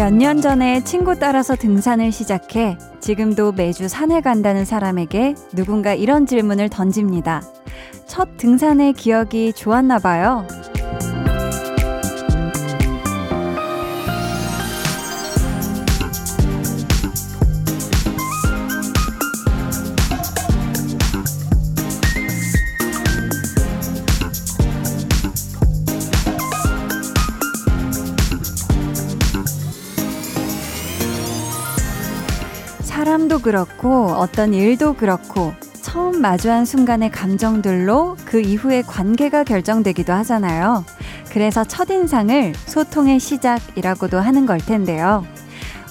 [0.00, 6.70] 몇 년 전에 친구 따라서 등산을 시작해 지금도 매주 산에 간다는 사람에게 누군가 이런 질문을
[6.70, 7.42] 던집니다.
[8.06, 10.46] 첫 등산의 기억이 좋았나 봐요.
[33.42, 40.84] 그렇고 어떤 일도 그렇고 처음 마주한 순간의 감정들로 그 이후의 관계가 결정되기도 하잖아요.
[41.30, 45.24] 그래서 첫인상을 소통의 시작이라고도 하는 걸 텐데요.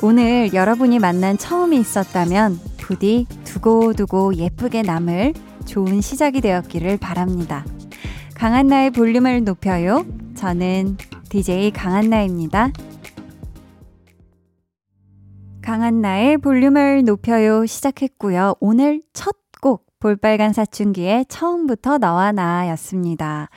[0.02, 5.34] 오늘 여러분이 만난 처음이 있었다면 부디 두고두고 예쁘게 남을
[5.66, 7.66] 좋은 시작이 되었기를 바랍니다.
[8.36, 10.06] 강한나의 볼륨을 높여요.
[10.36, 10.98] 저는
[11.30, 12.72] DJ 강한나입니다.
[15.70, 18.56] 강한나의 볼륨을 높여요 시작했고요.
[18.60, 23.50] 오늘 첫 곡 볼빨간 사춘기의 처음부터 너와 나였습니다.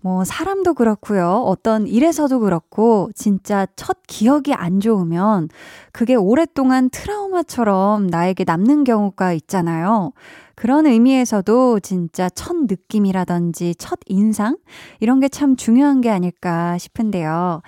[0.00, 1.42] 뭐 사람도 그렇고요.
[1.46, 5.48] 어떤 일에서도 그렇고 진짜 첫 기억이 안 좋으면
[5.90, 10.12] 그게 오랫동안 트라우마처럼 나에게 남는 경우가 있잖아요.
[10.54, 14.58] 그런 의미에서도 진짜 첫 느낌이라든지 첫 인상
[15.00, 17.62] 이런 게 참 중요한 게 아닐까 싶은데요.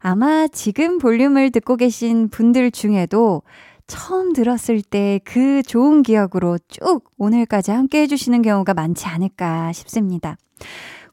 [0.00, 3.42] 아마 지금 볼륨을 듣고 계신 분들 중에도
[3.86, 10.36] 처음 들었을 때 그 좋은 기억으로 쭉 오늘까지 함께 해주시는 경우가 많지 않을까 싶습니다.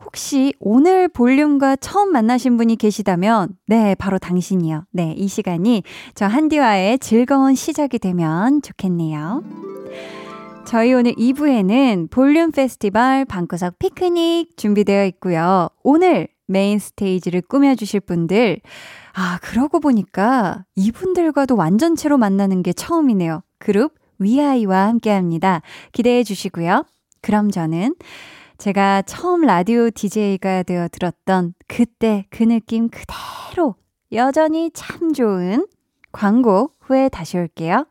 [0.06, 4.86] 혹시 오늘 볼륨과 처음 만나신 분이 계시다면, 네, 바로 당신이요.
[4.92, 5.84] 네, 이 시간이
[6.14, 9.44] 저 한디와의 즐거운 시작이 되면 좋겠네요.
[10.66, 15.70] 저희 오늘 2부에는 볼륨 페스티벌 방구석 피크닉 준비되어 있고요.
[15.84, 18.62] 오늘 main stage를 꾸며주실 분들,
[19.14, 23.42] 아, 그러고 보니까 이분들과도 완전체로 만나는 게 처음이네요.
[23.60, 25.62] 그룹 위아이와 함께 합니다.
[25.92, 26.86] 기대해 주시고요.
[27.22, 27.96] 그럼 저는
[28.58, 33.76] 제가 처음 라디오 DJ가 되어 들었던 그때 그 느낌 그대로
[34.12, 35.68] 여전히 참 좋은
[36.12, 37.86] 광고 후에 다시 올게요.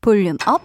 [0.00, 0.60] Volume up,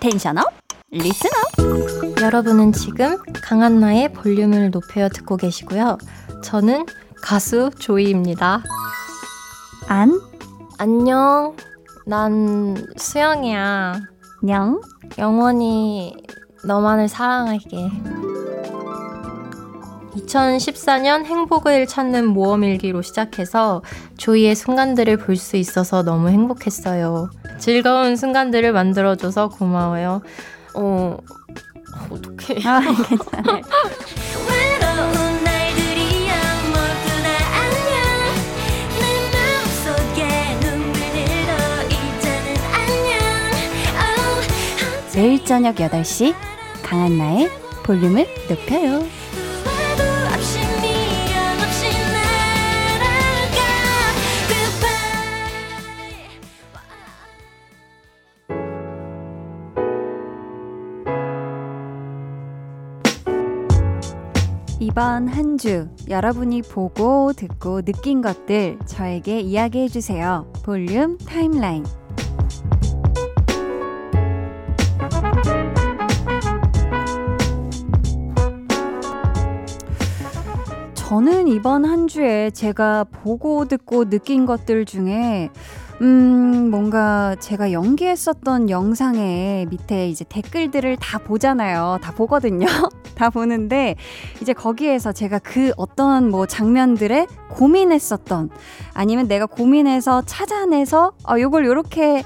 [0.00, 0.44] tension up,
[0.90, 2.22] listen up.
[2.22, 5.98] 여러분은 지금 강한나의 볼륨을 높여 듣고 계시고요.
[6.42, 6.86] 저는
[7.22, 8.62] 가수 조이입니다.
[9.88, 10.20] 안,
[10.78, 11.56] 안녕.
[12.06, 14.00] 난 수영이야.
[14.42, 14.80] 냥,
[15.18, 16.14] 영원히
[16.64, 17.90] 너만을 사랑할게.
[20.16, 23.82] 2014년 행복을 찾는 모험일기로 시작해서
[24.16, 27.30] 조이의 순간들을 볼 수 있어서 너무 행복했어요.
[27.58, 30.22] 즐거운 순간들을 만들어줘서 고마워요.
[30.74, 31.16] 어,
[32.10, 32.66] 어떡해.
[32.66, 33.62] 아, 괜찮아요.
[45.18, 46.32] 매일 저녁 8시
[46.84, 47.48] 강한나의
[47.82, 49.04] 볼륨을 높여요.
[64.78, 70.46] 이번 한 주 여러분이 보고 듣고 느낀 것들 저에게 이야기해 주세요.
[70.62, 71.84] 볼륨 타임라인.
[81.08, 85.48] 저는 이번 한 주에 제가 보고 듣고 느낀 것들 중에
[86.02, 91.96] 음, 뭔가 제가 연기했었던 영상에 밑에 이제 댓글들을 다 보잖아요.
[92.02, 92.66] 다 보거든요.
[93.16, 93.96] 다 보는데
[94.42, 98.50] 이제 거기에서 제가 그 어떤 뭐 장면들에 고민했었던
[98.92, 102.22] 아니면 내가 고민해서 찾아내서 아, 요걸 요렇게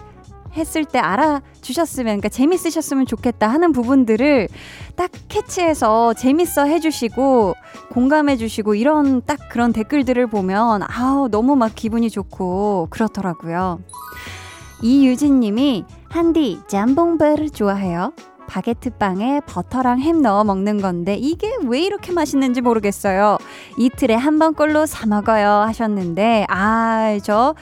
[0.54, 4.48] 했을 때 알아주셨으면, 그러니까 재밌으셨으면 좋겠다 하는 부분들을
[4.96, 7.54] 딱 캐치해서 재밌어 해주시고,
[7.90, 13.80] 공감해주시고, 이런 딱 그런 댓글들을 보면, 아우, 너무 막 기분이 좋고, 그렇더라고요.
[14.82, 18.12] 이유진 님이, 한디, 짬뽕배를 좋아해요.
[18.52, 23.38] 바게트 빵에 버터랑 햄 넣어 먹는 건데 이게 왜 이렇게 맛있는지 모르겠어요.
[23.78, 27.54] 이틀에 한 번꼴로 사 먹어요 하셨는데 아, 저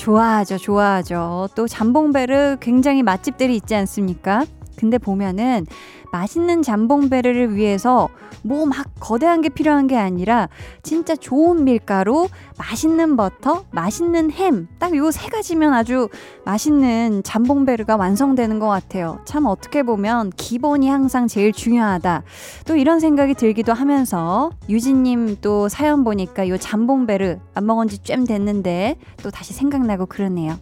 [0.00, 1.50] 좋아하죠, 좋아하죠.
[1.54, 4.46] 또 잠봉베르 굉장히 맛집들이 있지 않습니까?
[4.76, 5.66] 근데 보면은
[6.12, 8.08] 맛있는 잠봉베르를 위해서
[8.42, 10.48] 뭐 막 거대한 게 필요한 게 아니라
[10.82, 12.28] 진짜 좋은 밀가루,
[12.58, 16.08] 맛있는 버터, 맛있는 햄, 딱 요 세 가지면 아주
[16.44, 19.20] 맛있는 잠봉베르가 완성되는 것 같아요.
[19.24, 22.22] 참 어떻게 보면 기본이 항상 제일 중요하다.
[22.66, 28.96] 또 이런 생각이 들기도 하면서 유진님 또 사연 보니까 요 잠봉베르 안 먹은 지좀 됐는데
[29.22, 30.58] 또 다시 생각나고 그러네요.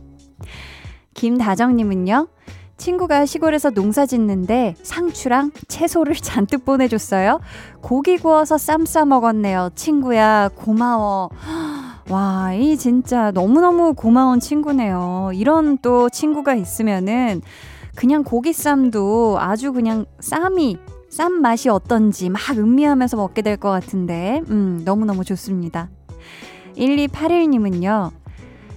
[1.14, 2.28] 김다정님은요.
[2.78, 7.40] 친구가 시골에서 농사 짓는데 상추랑 채소를 잔뜩 보내줬어요.
[7.82, 9.70] 고기 구워서 쌈 싸 먹었네요.
[9.74, 11.28] 친구야, 고마워.
[12.08, 15.32] 와, 이 진짜 너무너무 고마운 친구네요.
[15.34, 17.42] 이런 또 친구가 있으면은
[17.94, 20.78] 그냥 고기쌈도 아주 그냥 쌈이,
[21.10, 25.90] 쌈 맛이 어떤지 막 음미하면서 먹게 될 것 같은데, 음, 너무너무 좋습니다.
[26.76, 28.12] 1281님은요,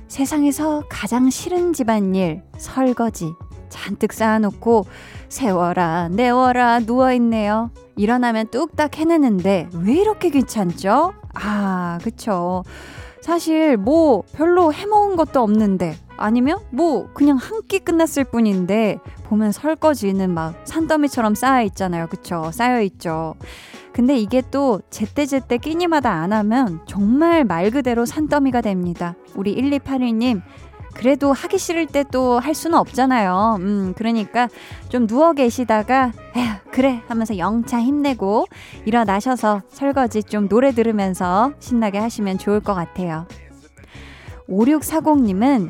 [0.08, 3.32] 세상에서 가장 싫은 집안일, 설거지.
[3.72, 4.86] 잔뜩 쌓아놓고
[5.30, 7.72] 세워라, 내워라, 누워있네요.
[7.96, 11.14] 일어나면 뚝딱 해내는데 왜 이렇게 귀찮죠?
[11.34, 12.64] 아, 그쵸.
[13.22, 20.30] 사실 뭐 별로 해먹은 것도 없는데 아니면 뭐 그냥 한 끼 끝났을 뿐인데 보면 설거지는
[20.34, 22.08] 막 산더미처럼 쌓여 있잖아요.
[22.08, 22.50] 그쵸?
[22.52, 23.36] 쌓여 있죠.
[23.94, 29.16] 근데 이게 또 제때제때 끼니마다 안 하면 정말 말 그대로 산더미가 됩니다.
[29.36, 30.42] 우리 1281님
[30.94, 33.58] 그래도 하기 싫을 때 또 할 수는 없잖아요.
[33.60, 34.48] 음, 그러니까
[34.90, 38.46] 좀 누워 계시다가, 에휴, 그래 하면서 영차 힘내고
[38.86, 43.28] 일어나셔서 설거지 좀 노래 들으면서 신나게 하시면 좋을 것 같아요.
[44.50, 45.70] 5640님은,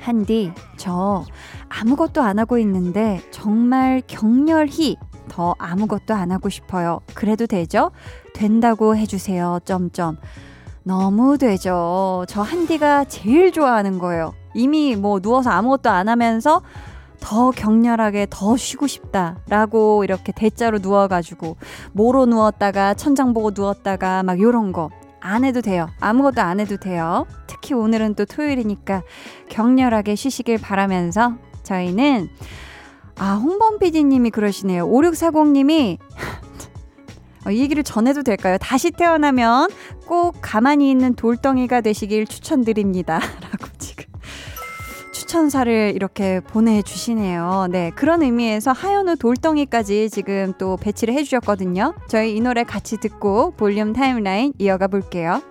[0.00, 1.24] 한디, 저
[1.68, 4.96] 아무것도 안 하고 있는데 정말 격렬히
[5.28, 7.00] 더 아무것도 안 하고 싶어요.
[7.14, 7.90] 그래도 되죠?
[8.34, 9.60] 된다고 해주세요.
[9.64, 10.16] 점점.
[10.86, 12.24] 너무 되죠.
[12.28, 14.32] 저 한디가 제일 좋아하는 거예요.
[14.54, 16.62] 이미 뭐 누워서 아무것도 안 하면서
[17.18, 21.56] 더 격렬하게 더 쉬고 싶다라고 이렇게 대자로 누워가지고
[21.92, 24.90] 뭐로 누웠다가 천장 보고 누웠다가 막 요런 거
[25.26, 25.88] 안 해도 돼요.
[25.98, 27.26] 아무것도 안 해도 돼요.
[27.48, 29.02] 특히 오늘은 또 토요일이니까
[29.48, 31.34] 격렬하게 쉬시길 바라면서
[31.64, 32.28] 저희는
[33.18, 34.86] 아 홍범 PD님이 그러시네요.
[34.86, 36.65] 5640님이 어,
[37.50, 38.56] 이 얘기를 전해도 될까요?
[38.60, 39.68] 다시 태어나면
[40.06, 43.20] 꼭 가만히 있는 돌덩이가 되시길 추천드립니다.
[43.40, 44.04] 라고 지금
[45.12, 47.68] 추천사를 이렇게 보내주시네요.
[47.70, 47.90] 네.
[47.94, 51.94] 그런 의미에서 하현우 돌덩이까지 지금 또 배치를 해주셨거든요.
[52.06, 55.42] 저희 이 노래 같이 듣고 볼륨 timeline 이어가 볼게요.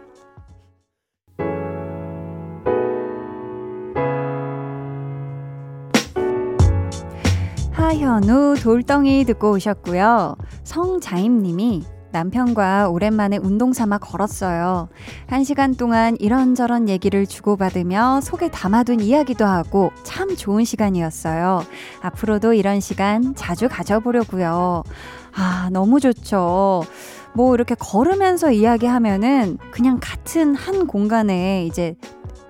[7.85, 10.37] 하현우 돌덩이 듣고 오셨고요.
[10.63, 14.89] 성자임님이 남편과 오랜만에 운동 삼아 걸었어요.
[15.27, 21.61] 한 시간 동안 이런저런 얘기를 주고받으며 속에 담아둔 이야기도 하고 참 좋은 시간이었어요.
[22.01, 24.81] 앞으로도 이런 시간 자주 가져보려고요.
[25.35, 26.81] 아, 너무 좋죠.
[27.33, 31.95] 뭐 이렇게 걸으면서 이야기하면은 그냥 같은 한 공간에 이제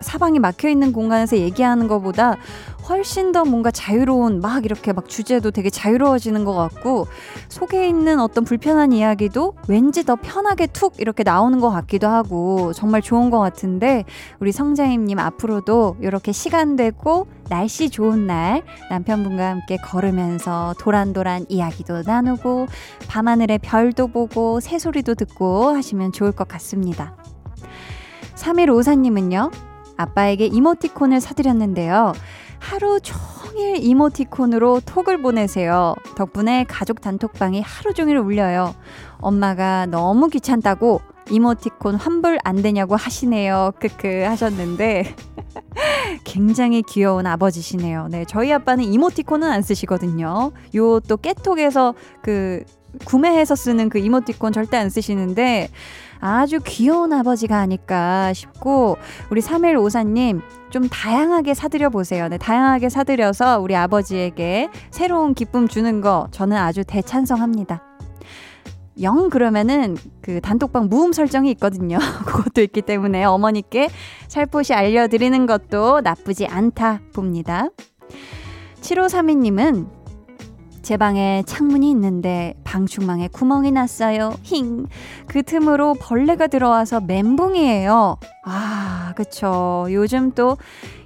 [0.01, 2.37] 사방이 막혀 있는 공간에서 얘기하는 것보다
[2.87, 7.07] 훨씬 더 뭔가 자유로운 막 이렇게 막 주제도 되게 자유로워지는 것 같고
[7.49, 13.01] 속에 있는 어떤 불편한 이야기도 왠지 더 편하게 툭 이렇게 나오는 것 같기도 하고 정말
[13.01, 14.03] 좋은 것 같은데
[14.39, 22.67] 우리 성자임님 앞으로도 이렇게 시간 되고 날씨 좋은 날 남편분과 함께 걸으면서 도란도란 이야기도 나누고
[23.07, 27.15] 밤하늘의 별도 보고 새소리도 듣고 하시면 좋을 것 같습니다.
[28.35, 29.51] 3154님은요,
[29.97, 32.13] 아빠에게 이모티콘을 사드렸는데요.
[32.59, 35.95] 하루 종일 이모티콘으로 톡을 보내세요.
[36.15, 38.73] 덕분에 가족 단톡방이 하루 종일 울려요.
[39.19, 43.71] 엄마가 너무 귀찮다고 이모티콘 환불 안 되냐고 하시네요.
[43.79, 45.15] 크크 하셨는데
[46.23, 48.07] 굉장히 귀여운 아버지시네요.
[48.09, 50.51] 네, 저희 아빠는 이모티콘은 안 쓰시거든요.
[50.75, 52.63] 요 또 깨톡에서 그
[53.05, 55.69] 구매해서 쓰는 그 이모티콘 절대 안 쓰시는데
[56.19, 58.97] 아주 귀여운 아버지가 아닐까 싶고
[59.29, 62.27] 우리 3154님 좀 다양하게 사드려 보세요.
[62.27, 67.81] 네, 다양하게 사드려서 우리 아버지에게 새로운 기쁨 주는 거 저는 아주 대찬성합니다.
[69.01, 71.97] 영 그러면은 그 단톡방 무음 설정이 있거든요.
[72.25, 73.89] 그것도 있기 때문에 어머니께
[74.27, 77.67] 살포시 알려드리는 것도 나쁘지 않다 봅니다.
[78.81, 79.87] 7532님은
[80.85, 84.35] 제 방에 창문이 있는데 방충망에 구멍이 났어요.
[84.43, 84.85] 힝.
[85.25, 88.17] 그 틈으로 벌레가 들어와서 멘붕이에요.
[88.45, 89.87] 아, 그쵸.
[89.89, 90.57] 요즘 또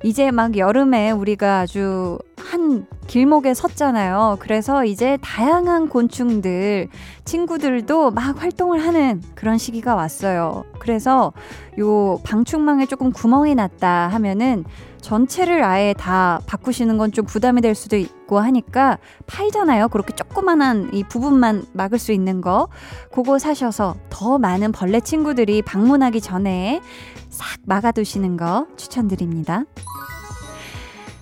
[0.03, 4.35] 이제 막 여름에 우리가 아주 한 길목에 섰잖아요.
[4.41, 6.89] 그래서 이제 다양한 곤충들,
[7.23, 10.65] 친구들도 막 활동을 하는 그런 시기가 왔어요.
[10.79, 11.31] 그래서
[11.79, 14.65] 요 방충망에 조금 구멍이 났다 하면은
[15.01, 19.87] 전체를 아예 다 바꾸시는 건 좀 부담이 될 수도 있고 하니까 팔잖아요.
[19.89, 22.67] 그렇게 조그만한 이 부분만 막을 수 있는 거.
[23.11, 26.81] 그거 사셔서 더 많은 벌레 친구들이 방문하기 전에
[27.29, 29.63] 싹 막아두시는 거 추천드립니다.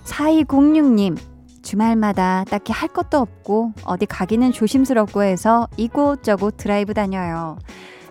[0.04, 1.16] 4206님,
[1.62, 7.58] 주말마다 딱히 할 것도 없고 어디 가기는 조심스럽고 해서 이곳저곳 드라이브 다녀요.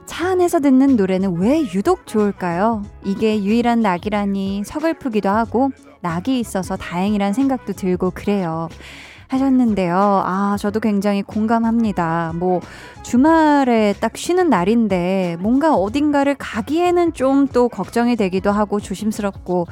[0.07, 2.81] 차 안에서 듣는 노래는 왜 유독 좋을까요?
[3.03, 5.69] 이게 유일한 낙이라니 서글프기도 하고
[6.01, 8.69] 낙이 있어서 다행이란 생각도 들고 그래요.
[9.27, 9.97] 하셨는데요.
[10.25, 12.31] 아, 저도 굉장히 공감합니다.
[12.35, 12.61] 뭐,
[13.03, 19.67] 주말에 딱 쉬는 날인데, 뭔가 어딘가를 가기에는 좀 또 걱정이 되기도 하고 조심스럽고,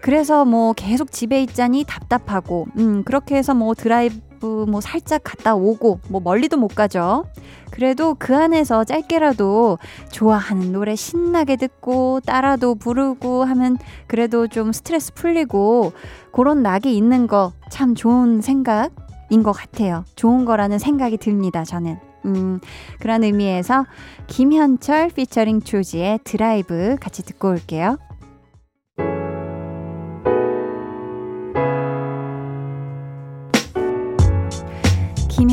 [0.00, 6.00] 그래서 뭐 계속 집에 있자니 답답하고, 음, 그렇게 해서 뭐 드라이브 뭐 살짝 갔다 오고,
[6.08, 7.24] 뭐 멀리도 못 가죠.
[7.70, 9.78] 그래도 그 안에서 짧게라도
[10.10, 13.76] 좋아하는 노래 신나게 듣고, 따라도 부르고 하면
[14.06, 15.92] 그래도 좀 스트레스 풀리고,
[16.32, 20.04] 그런 낙이 있는 거 참 좋은 생각인 것 같아요.
[20.16, 21.96] 좋은 거라는 생각이 듭니다, 저는.
[22.26, 22.60] 음,
[22.98, 23.86] 그런 의미에서
[24.26, 27.96] 김현철 피처링 조지의 드라이브 같이 듣고 올게요.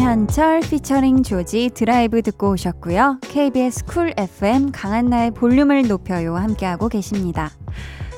[0.08, 3.20] 김현철 피처링 조지 드라이브 듣고 오셨고요.
[3.24, 7.52] KBS 쿨 FM 강한나의 볼륨을 높여요 함께하고 계십니다.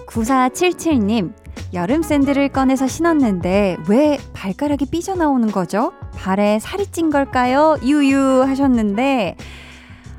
[0.05, 1.33] 9477님,
[1.73, 5.93] 여름 샌들을 꺼내서 신었는데 왜 발가락이 삐져나오는 거죠?
[6.13, 7.75] 발에 살이 찐 걸까요?
[7.81, 9.35] 유유 하셨는데,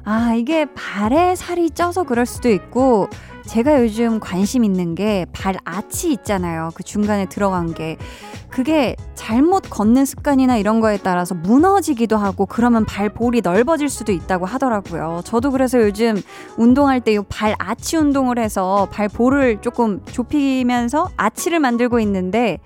[0.02, 3.08] 아, 이게 발에 살이 쪄서 그럴 수도 있고,
[3.46, 6.70] 제가 요즘 관심 있는 게 발 아치 있잖아요.
[6.74, 7.96] 그 중간에 들어간 게.
[8.48, 15.20] 그게 잘못 걷는 습관이나 이런 거에 따라서 무너지기도 하고 그러면 발볼이 넓어질 수도 있다고 하더라고요.
[15.24, 16.20] 저도 그래서 요즘
[16.56, 22.58] 운동할 때 이 발 아치 운동을 해서 발볼을 조금 좁히면서 아치를 만들고 있는데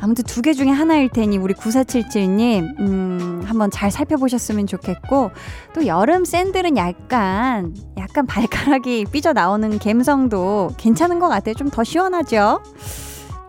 [0.00, 5.30] 아무튼 두 개 중에 하나일 테니 우리 9477님 음, 한번 잘 살펴보셨으면 좋겠고
[5.74, 11.54] 또 여름 샌들은 약간 약간 발가락이 삐져 나오는 감성도 괜찮은 것 같아요.
[11.54, 12.62] 좀 더 시원하죠?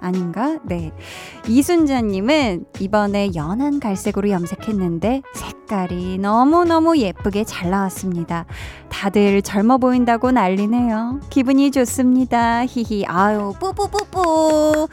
[0.01, 0.57] 아닌가?
[0.65, 0.91] 네.
[1.47, 8.45] 이순자님은 이번에 연한 갈색으로 염색했는데 색깔이 너무너무 예쁘게 잘 나왔습니다.
[8.89, 11.19] 다들 젊어 보인다고 난리네요.
[11.29, 12.65] 기분이 좋습니다.
[12.65, 13.05] 히히.
[13.07, 14.87] 아유, 뿌뿌뿌뿌.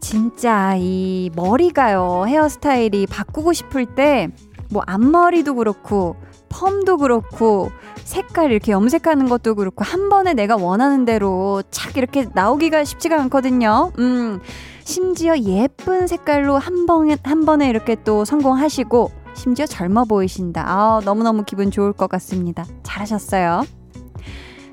[0.00, 2.24] 진짜 이 머리가요.
[2.28, 4.30] 헤어스타일이 바꾸고 싶을 때
[4.70, 6.16] 뭐 앞머리도 그렇고
[6.48, 7.70] 펌도 그렇고
[8.04, 13.92] 색깔 이렇게 염색하는 것도 그렇고 한 번에 내가 원하는 대로 착 이렇게 나오기가 쉽지가 않거든요.
[13.98, 14.40] 음.
[14.84, 20.64] 심지어 예쁜 색깔로 한 번에 한 번에 이렇게 또 성공하시고 심지어 젊어 보이신다.
[20.64, 22.64] 아, 너무너무 기분 좋을 것 같습니다.
[22.84, 23.64] 잘하셨어요.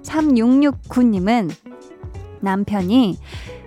[0.04, 1.50] 3669님은
[2.42, 3.18] 남편이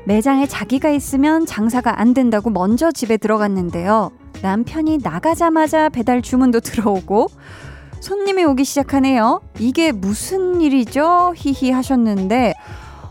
[0.06, 4.10] 매장에 자기가 있으면 장사가 안 된다고 먼저 집에 들어갔는데요.
[4.40, 7.28] 남편이 나가자마자 배달 주문도 들어오고
[8.00, 9.40] 손님이 오기 시작하네요.
[9.58, 11.34] 이게 무슨 일이죠?
[11.34, 12.54] 히히 하셨는데,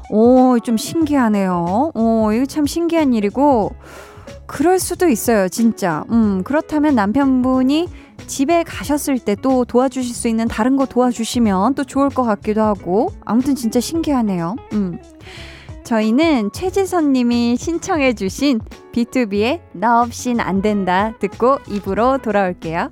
[0.09, 1.91] 오, 좀 신기하네요.
[1.93, 3.71] 오, 이거 참 신기한 일이고,
[4.45, 6.05] 그럴 수도 있어요, 진짜.
[6.11, 7.89] 음, 그렇다면 남편분이
[8.27, 13.11] 집에 가셨을 때 또 도와주실 수 있는 다른 거 도와주시면 또 좋을 것 같기도 하고,
[13.25, 14.55] 아무튼 진짜 신기하네요.
[14.73, 14.99] 음.
[15.85, 18.59] 저희는 최지선 님이 신청해 주신
[18.91, 22.91] B2B의 나 없인 안 된다 듣고 입으로 돌아올게요.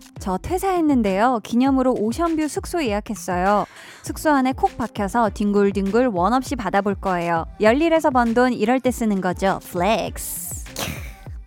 [0.21, 1.39] 저 퇴사했는데요.
[1.43, 3.65] 기념으로 ocean view 숙소 예약했어요.
[4.03, 7.45] 숙소 안에 콕 박혀서 뒹굴뒹굴 원 없이 바다 볼 거예요.
[7.59, 9.59] 열일해서 번 돈 이럴 때 쓰는 거죠.
[9.63, 10.61] Flex.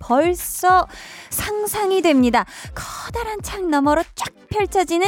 [0.06, 0.86] 벌써
[1.30, 2.44] 상상이 됩니다.
[2.74, 5.06] 커다란 창 너머로 쫙 펼쳐지는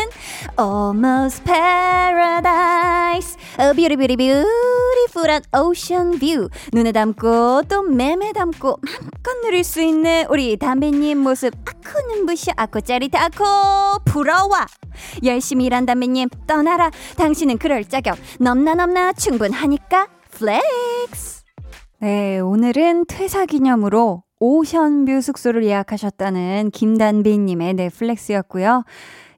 [0.59, 3.37] Almost Paradise.
[3.61, 6.49] A beautiful, beautiful한 ocean view.
[6.73, 11.53] 눈에 담고 또 맴에 담고 마음껏 누릴 수 있는 우리 단비님 모습.
[11.67, 13.45] 아쿠 눈부셔, 아쿠 짜릿해, 아쿠
[14.07, 14.49] 부러워.
[15.25, 16.91] 열심히 일한 단비님 떠나라.
[17.19, 21.45] 당신은 그럴 자격 넘나 넘나 충분하니까 flex.
[21.99, 28.85] 네, 오늘은 퇴사 기념으로 ocean view 숙소를 예약하셨다는 김단비님의 flex였고요.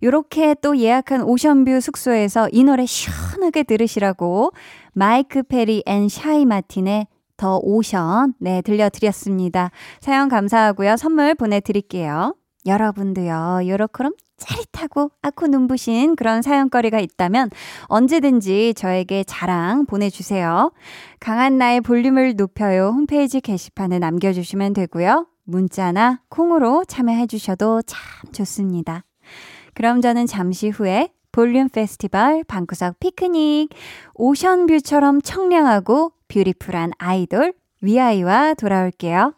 [0.03, 4.53] 요렇게 또 예약한 ocean view 숙소에서 이 노래 시원하게 들으시라고
[4.93, 9.71] Mike Perry and Shy Martin의 The Ocean 네 들려드렸습니다.
[10.01, 10.97] 사연 감사하고요.
[10.97, 12.35] 선물 보내드릴게요.
[12.69, 13.63] 여러분도요.
[13.67, 17.51] 요렇게럼 짜릿하고 아쿠 눈부신 그런 사연거리가 있다면
[17.87, 20.71] 언제든지 저에게 자랑 보내주세요.
[21.19, 25.27] 강한 나의 볼륨을 높여요 홈페이지 게시판에 남겨주시면 되고요.
[25.45, 28.01] 문자나 콩으로 참여해 주셔도 참
[28.33, 29.05] 좋습니다.
[29.75, 33.71] 그럼 저는 잠시 후에 볼륨 페스티벌 방구석 피크닉
[34.15, 39.38] 오션뷰처럼 청량하고 뷰티풀한 아이돌 위아이와 돌아올게요.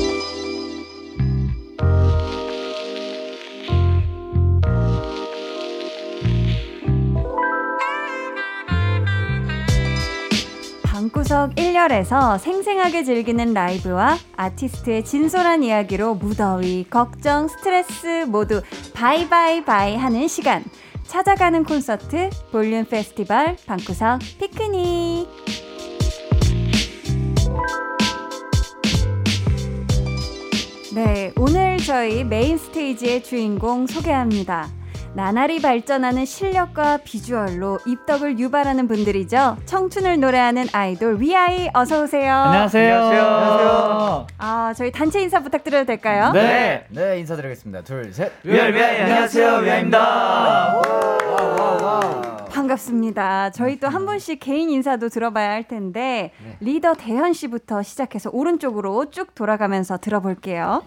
[11.01, 18.61] 방구석 1열에서 생생하게 즐기는 라이브와 아티스트의 진솔한 이야기로 무더위, 걱정, 스트레스 모두
[18.93, 20.63] bye bye bye 하는 시간.
[21.07, 25.27] 찾아가는 콘서트 볼륨 페스티벌 방구석 피크닉.
[30.93, 34.69] 네, 오늘 저희 메인 스테이지의 주인공 소개합니다.
[35.13, 39.57] 나날이 발전하는 실력과 비주얼로 입덕을 유발하는 분들이죠.
[39.65, 42.33] 청춘을 노래하는 아이돌 위아이 어서 오세요.
[42.33, 42.95] 안녕하세요.
[42.95, 44.27] 안녕하세요.
[44.37, 46.31] 아, 저희 단체 인사 부탁드려도 될까요?
[46.31, 46.85] 네.
[46.89, 47.81] 네, 인사드리겠습니다.
[47.81, 48.31] 둘, 셋.
[48.43, 50.81] 위아이, 위아이, 안녕하세요, 위아입니다.
[52.51, 53.49] 반갑습니다.
[53.51, 56.57] 저희 또 한 분씩 개인 인사도 들어봐야 할 텐데 네.
[56.61, 60.83] 리더 대현 씨부터 시작해서 오른쪽으로 쭉 돌아가면서 들어볼게요.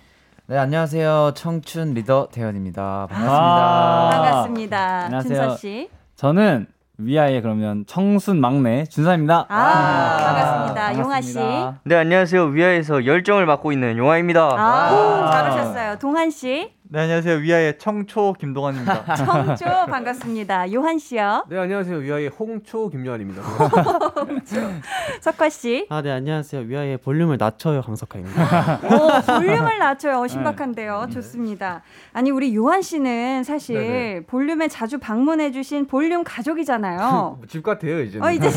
[0.46, 1.32] 네, 안녕하세요.
[1.34, 3.06] 청춘 리더 대현입니다.
[3.10, 3.32] 반갑습니다.
[3.34, 4.10] 아.
[4.10, 4.78] 반갑습니다.
[5.04, 5.34] 안녕하세요.
[5.40, 5.88] 준서 씨.
[6.16, 6.66] 저는
[6.98, 9.46] 위아이의 그러면 청순 막내 준사입니다.
[9.48, 10.98] 아, 반갑습니다.
[11.02, 11.34] 용하 씨.
[11.34, 11.80] 반갑습니다.
[11.84, 14.50] 네 안녕하세요 위아에서 열정을 맡고 있는 용화입니다.
[14.58, 15.98] 아, 잘 오셨어요.
[15.98, 16.73] 동한 씨.
[16.90, 19.14] 네 안녕하세요 위아의 청초 김동환입니다.
[19.16, 20.70] 청조 반갑습니다.
[20.74, 21.46] 요한 씨요.
[21.48, 23.42] 네 안녕하세요 위아의 홍초 김요한입니다.
[25.22, 25.86] 석화 씨.
[25.88, 28.80] 아 네 안녕하세요 위아의 볼륨을 낮춰요 강석하입니다.
[28.84, 30.20] 오, 볼륨을 낮춰요.
[30.20, 31.06] 어, 신박한데요.
[31.10, 31.80] 좋습니다.
[32.12, 34.20] 아니, 우리 요한 씨는 사실 네네.
[34.26, 37.40] 볼륨에 자주 방문해 주신 볼륨 가족이잖아요.
[37.48, 38.20] 집 같아요 이제.
[38.20, 38.50] 어, 이제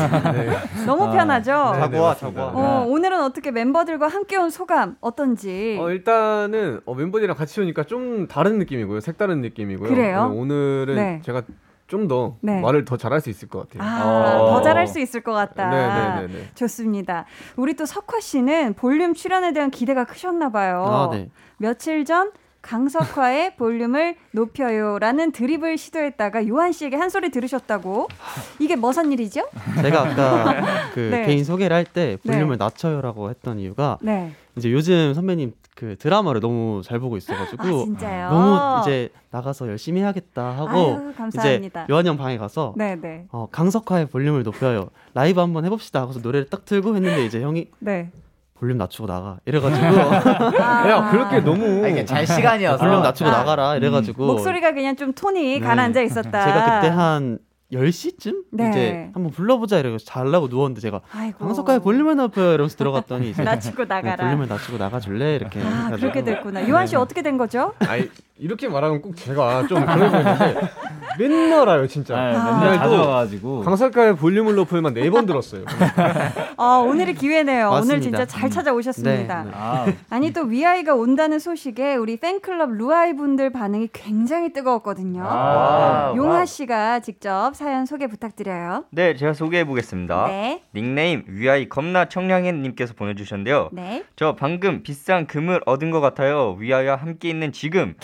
[0.86, 1.70] 너무 아, 편하죠?
[1.74, 2.44] 네, 자고와, 맞습니다.
[2.46, 2.80] 자고와.
[2.82, 5.78] 어, 오늘은 어떻게 멤버들과 함께 온 소감 어떤지.
[5.80, 9.00] 어, 일단은 어, 멤버들이랑 같이 오니까 좀 다른 느낌이고요.
[9.00, 9.88] 색다른 느낌이고요.
[9.88, 10.20] 그래요?
[10.22, 11.20] 어, 오늘은 네.
[11.24, 11.42] 제가
[11.88, 12.60] 좀더 네.
[12.60, 13.88] 말을 더 잘할 수 있을 것 같아요.
[13.88, 14.50] 아, 어.
[14.50, 15.70] 더 잘할 수 있을 것 같다.
[15.70, 16.50] 네네네네.
[16.54, 17.24] 좋습니다.
[17.56, 20.84] 우리 또 석화 씨는 볼륨 출연에 대한 기대가 크셨나 봐요.
[20.86, 21.30] 아 네.
[21.56, 28.08] 며칠 전 강석화의 볼륨을 높여요라는 드립을 시도했다가 요한 씨에게 한 소리 들으셨다고.
[28.58, 29.48] 이게 무슨 일이죠?
[29.80, 31.26] 제가 아까 그 네.
[31.26, 32.32] 개인 소개를 할때 네.
[32.32, 34.32] 볼륨을 낮춰요라고 했던 이유가 네.
[34.56, 38.30] 이제 요즘 선배님 그 드라마를 너무 잘 보고 있어가지고 아, 진짜요?
[38.30, 41.84] 너무 이제 나가서 열심히 해야겠다 하고 아유, 감사합니다.
[41.84, 43.26] 이제 요한 형 방에 가서 네네.
[43.30, 48.10] 어, 강석화의 볼륨을 높여요 라이브 한번 해봅시다 하고서 노래를 딱 틀고 했는데 이제 형이 네.
[48.54, 49.86] 볼륨 낮추고 나가 이래가지고
[50.60, 52.84] 아, 야 그렇게 너무 아, 이게 잘 시간이어서.
[52.84, 53.32] 볼륨 낮추고 아.
[53.38, 55.64] 나가라 이래가지고 목소리가 그냥 좀 톤이 네.
[55.64, 56.44] 가라앉아 있었다.
[56.44, 57.38] 제가 그때 한
[57.72, 58.70] 10시쯤 네.
[58.70, 61.38] 이제 한번 불러보자 이러고 잘라고 누웠는데 제가 아이고.
[61.44, 64.24] 강석가의 볼륨을 높여요 이러면서 들어갔더니 이제 낮추고 네, 나가라.
[64.24, 65.90] 볼륨을 낮추고 나가줄래 이렇게 아.
[65.94, 66.66] 그렇게 됐구나.
[66.68, 67.74] 요한 씨 어떻게 된 거죠?
[67.80, 70.60] 아니 이렇게 말하면 꼭 제가 좀 그래 보이는데
[71.18, 72.14] 맨날 와요 진짜.
[72.14, 72.60] 네, 아.
[72.60, 73.60] 맨날 자주 또 와가지고.
[73.64, 75.64] 강살가의 볼륨을 높여만 네 번 들었어요.
[76.56, 77.68] 아, 오늘이 기회네요.
[77.68, 78.02] 오늘 맞습니다.
[78.02, 79.42] 진짜 잘 찾아오셨습니다.
[79.42, 79.56] 네, 네.
[79.56, 85.24] 아, 아니 또 위아이가 온다는 소식에 우리 팬클럽 루아이 분들 반응이 굉장히 뜨거웠거든요.
[85.26, 86.44] 아, 용하.
[86.44, 88.84] 씨가 직접 사연 소개 부탁드려요.
[88.90, 90.26] 네, 제가 소개해 보겠습니다.
[90.28, 90.62] 네.
[90.74, 93.70] 닉네임 위아이 겁나 청량해님께서 보내주셨는데요.
[93.72, 94.04] 네.
[94.14, 96.56] 저 방금 비싼 금을 얻은 것 같아요.
[96.58, 97.94] 위아이와 함께 있는 지금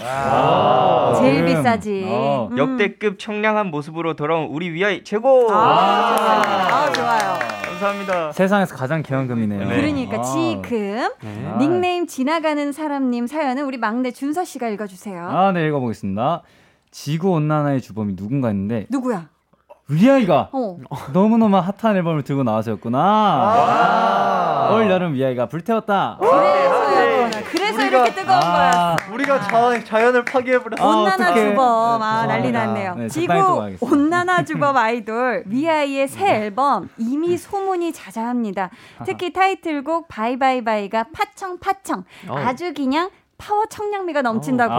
[1.21, 1.47] 제일 음.
[1.47, 2.05] 비싸지.
[2.09, 2.49] 어.
[2.51, 2.59] 음.
[2.59, 5.49] 역대급 청량한 모습으로 돌아온 우리 위아이 최고.
[5.51, 5.57] 아.
[5.57, 7.39] 아, 좋아요.
[7.65, 8.33] 감사합니다.
[8.33, 9.67] 세상에서 가장 귀한 금이네요.
[9.69, 10.23] 그러니까 아.
[10.23, 11.55] 지금 네.
[11.59, 15.27] 닉네임 지나가는 사람님 사연은 우리 막내 준서 씨가 읽어주세요.
[15.29, 16.43] 아, 네, 읽어보겠습니다.
[16.91, 19.29] 지구 온난화의 주범이 누군가 했는데 누구야?
[19.89, 20.77] 위아이가 어.
[21.13, 24.71] 너무너무 핫한 앨범을 들고 나와서였구나.
[24.73, 26.19] 올 여름 위아이가 불태웠다.
[26.21, 27.04] 그래서였
[27.95, 28.97] 그래서 이렇게 뜨거운 거야.
[29.13, 30.83] 우리가 자, 자연을 파괴해버렸어.
[30.83, 31.51] 아, 온난화 어떡해.
[31.51, 32.65] 주범 아 네, 난리 죄송합니다.
[32.67, 32.95] 났네요.
[32.97, 33.77] 네, 지구.
[33.81, 38.71] 온난화 주범 아이돌 위아이의 새 앨범 이미 소문이 자자합니다.
[39.05, 42.37] 특히 타이틀곡 Bye Bye Bye가 파청 파청 어.
[42.39, 44.77] 아주 그냥 파워 청량미가 넘친다고 아,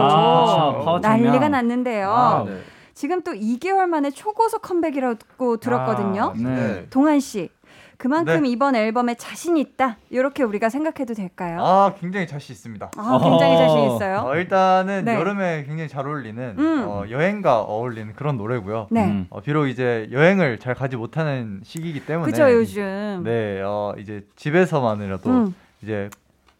[0.84, 1.22] 파워 청량.
[1.22, 2.10] 난리가 났는데요.
[2.10, 2.60] 아, 네.
[2.94, 6.32] 지금 또 2개월 만에 초고속 컴백이라고 들었거든요.
[6.34, 6.86] 아, 네.
[6.88, 7.50] 동한 씨.
[7.98, 8.48] 그만큼 네.
[8.48, 9.96] 이번 앨범에 자신 있다.
[10.10, 11.60] 이렇게 우리가 생각해도 될까요?
[11.60, 12.90] 아, 굉장히 자신 있습니다.
[12.96, 14.18] 아, 굉장히 자신 있어요.
[14.26, 15.14] 어, 일단은 네.
[15.14, 16.84] 여름에 굉장히 잘 어울리는 음.
[16.86, 18.88] 어, 여행과 어울리는 그런 노래고요.
[18.90, 19.04] 네.
[19.04, 19.26] 음.
[19.30, 23.22] 어, 비록 이제 여행을 잘 가지 못하는 시기이기 때문에 그죠 요즘.
[23.24, 25.54] 네, 어, 이제 집에서만이라도 음.
[25.82, 26.10] 이제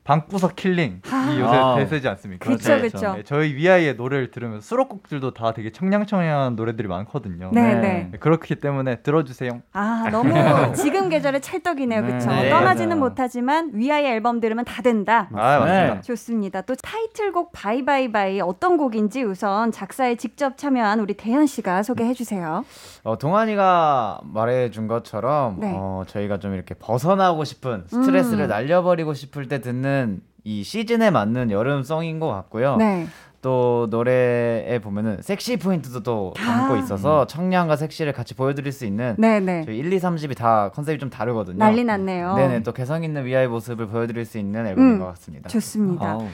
[0.07, 1.33] 방구석 힐링 아.
[1.33, 1.75] 이 요새 아.
[1.77, 2.49] 대세지 않습니까?
[2.49, 2.81] 네.
[2.81, 3.15] 그쵸.
[3.15, 7.51] 네, 저희 위아이의 노래를 들으면 수록곡들도 다 되게 청량청량한 노래들이 많거든요.
[7.53, 7.81] 네, 네.
[7.81, 8.09] 네.
[8.13, 9.63] 네, 그렇기 때문에 들어주세요.
[9.73, 10.33] 아, 너무
[10.75, 12.03] 지금 계절에 찰떡이네요.
[12.03, 12.19] 네?
[12.19, 13.01] 네, 떠나지는 맞아요.
[13.01, 15.29] 못하지만 위아이 앨범 들으면 다 된다.
[15.33, 15.95] 아, 맞습니다.
[15.95, 16.01] 네.
[16.03, 16.61] 좋습니다.
[16.63, 22.15] 또 타이틀곡 Bye Bye Bye 어떤 곡인지 우선 작사에 직접 참여한 우리 대현 씨가 소개해
[22.15, 22.65] 주세요.
[23.03, 25.73] 어, 동한이가 말해준 것처럼 네.
[25.75, 28.49] 어, 저희가 좀 이렇게 벗어나고 싶은 스트레스를 음.
[28.49, 29.96] 날려버리고 싶을 때 듣는
[30.45, 32.77] 이 시즌에 맞는 여름송인 것 같고요.
[32.77, 33.07] 네.
[33.43, 36.79] 또 노래에 보면은 섹시 포인트도 또 담고 아.
[36.79, 39.63] 있어서 청량과 섹시를 같이 보여드릴 수 있는 네, 네.
[39.65, 41.59] 저희 1, 2, 3집이 다 컨셉이 좀 다르거든요.
[41.59, 42.35] 난리 났네요.
[42.35, 45.49] 네네 또 개성 있는 위아이 모습을 보여드릴 수 있는 앨범인 음, 것 같습니다.
[45.49, 46.11] 좋습니다.
[46.13, 46.27] 아우.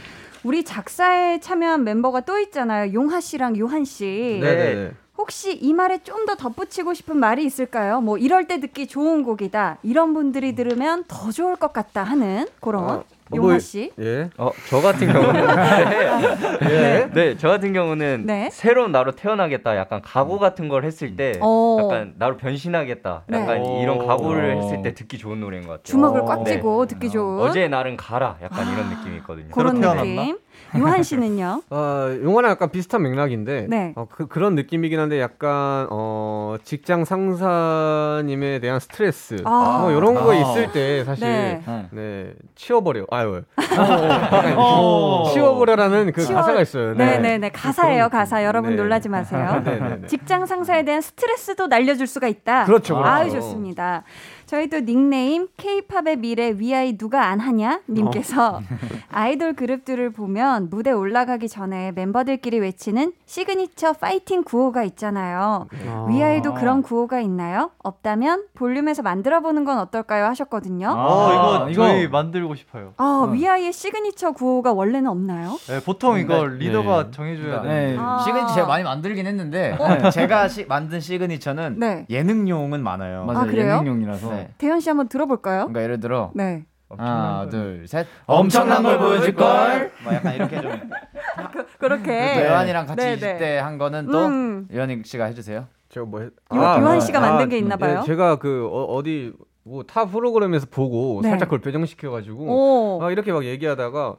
[0.44, 2.92] 우리 작사에 참여한 멤버가 또 있잖아요.
[2.94, 4.38] 용하 씨랑 요한 씨.
[4.42, 4.92] 네네네.
[5.18, 8.00] 혹시 이 말에 좀 더 덧붙이고 싶은 말이 있을까요?
[8.00, 9.78] 뭐 이럴 때 듣기 좋은 곡이다.
[9.82, 13.90] 이런 분들이 들으면 더 좋을 것 같다 하는 그런 어, 용하 뭐, 씨.
[14.00, 14.30] 예.
[14.38, 15.46] 어, 저 같은 경우는
[16.60, 17.10] 네.
[17.12, 18.48] 네, 저 같은 경우는 네.
[18.50, 19.76] 새로운 나로 태어나겠다.
[19.76, 21.78] 약간 각오 같은 걸 했을 때 어.
[21.82, 23.24] 약간 나로 변신하겠다.
[23.26, 23.38] 네.
[23.40, 23.82] 약간 오.
[23.82, 24.60] 이런 각오를 어.
[24.60, 25.84] 했을 때 듣기 좋은 노래인 것 같아요.
[25.84, 26.52] 주먹을 꽉 네.
[26.52, 28.38] 쥐고 듣기 좋은 어제의 날은 가라.
[28.42, 29.50] 약간 이런 느낌이 있거든요.
[29.50, 30.38] 그런 새로 느낌.
[30.78, 31.62] 요한 씨는요?
[31.70, 33.92] 어, 용화랑 약간 비슷한 맥락인데 네.
[33.96, 39.78] 어, 그, 그런 느낌이긴 한데 약간 어, 직장 상사님에 대한 스트레스 아.
[39.82, 40.34] 뭐 이런 거 아.
[40.34, 41.62] 있을 때 사실 네.
[41.66, 42.32] 네, 네.
[42.54, 45.30] 치워버려 아유 약간 어.
[45.32, 46.94] 치워버려라는 그 치워- 가사가 있어요.
[46.94, 48.76] 네 네 네 가사예요 가사 여러분 네.
[48.76, 49.62] 놀라지 마세요.
[49.64, 50.06] 네네네.
[50.06, 52.64] 직장 상사에 대한 스트레스도 날려줄 수가 있다.
[52.64, 53.10] 그렇죠, 그렇죠.
[53.10, 54.04] 아유 좋습니다.
[54.46, 58.60] 저희 또 닉네임 K-팝의 미래 위아이 누가 안 하냐 님께서
[59.10, 65.68] 아이돌 그룹들을 보면 무대 올라가기 전에 멤버들끼리 외치는 시그니처 파이팅 구호가 있잖아요.
[65.88, 66.06] 아.
[66.08, 67.70] 위아이도 그런 구호가 있나요?
[67.82, 70.26] 없다면 볼륨에서 만들어 보는 건 어떨까요?
[70.26, 70.88] 하셨거든요.
[70.88, 72.92] 아, 어, 이거 이거- 저희 만들고 싶어요.
[72.98, 75.56] 아, 위아이의 시그니처 구호가 원래는 없나요?
[75.68, 76.56] 네, 보통 이거 네.
[76.58, 77.10] 리더가 네.
[77.12, 78.00] 정해 줘야 네, 돼요.
[78.02, 78.18] 아.
[78.24, 79.76] 시그니처 제가 많이 만들긴 했는데
[80.12, 82.06] 제가 시- 만든 시그니처는 네.
[82.10, 83.24] 예능용은 많아요.
[83.24, 83.38] 맞아요.
[83.40, 83.76] 아, 그래요?
[83.76, 84.41] 예능용이라서.
[84.48, 84.54] 네.
[84.58, 85.60] 대현 씨 한번 들어볼까요?
[85.66, 86.64] 그러니까 예를 들어 네.
[86.94, 88.06] 하나, 둘, 셋.
[88.26, 89.90] 엄청난 걸 보여줄 걸.
[90.04, 90.70] 뭐 약간 이렇게 좀.
[91.78, 92.34] 그 렇게.
[92.42, 93.38] 또 요한이랑 같이 네, 있을 네.
[93.38, 94.68] 때한 거는 또 음.
[94.72, 95.66] 요한이 씨가 해주세요.
[95.88, 96.26] 제가 뭐 했...
[96.26, 98.00] 요- 요한 씨가 만든 게 있나 봐요.
[98.02, 99.32] 예, 제가 그 어, 디
[99.64, 101.30] 뭐 타 프로그램에서 보고 네.
[101.30, 103.02] 살짝 그걸 배정시켜가지고 오.
[103.02, 104.16] 아, 이렇게 막 얘기하다가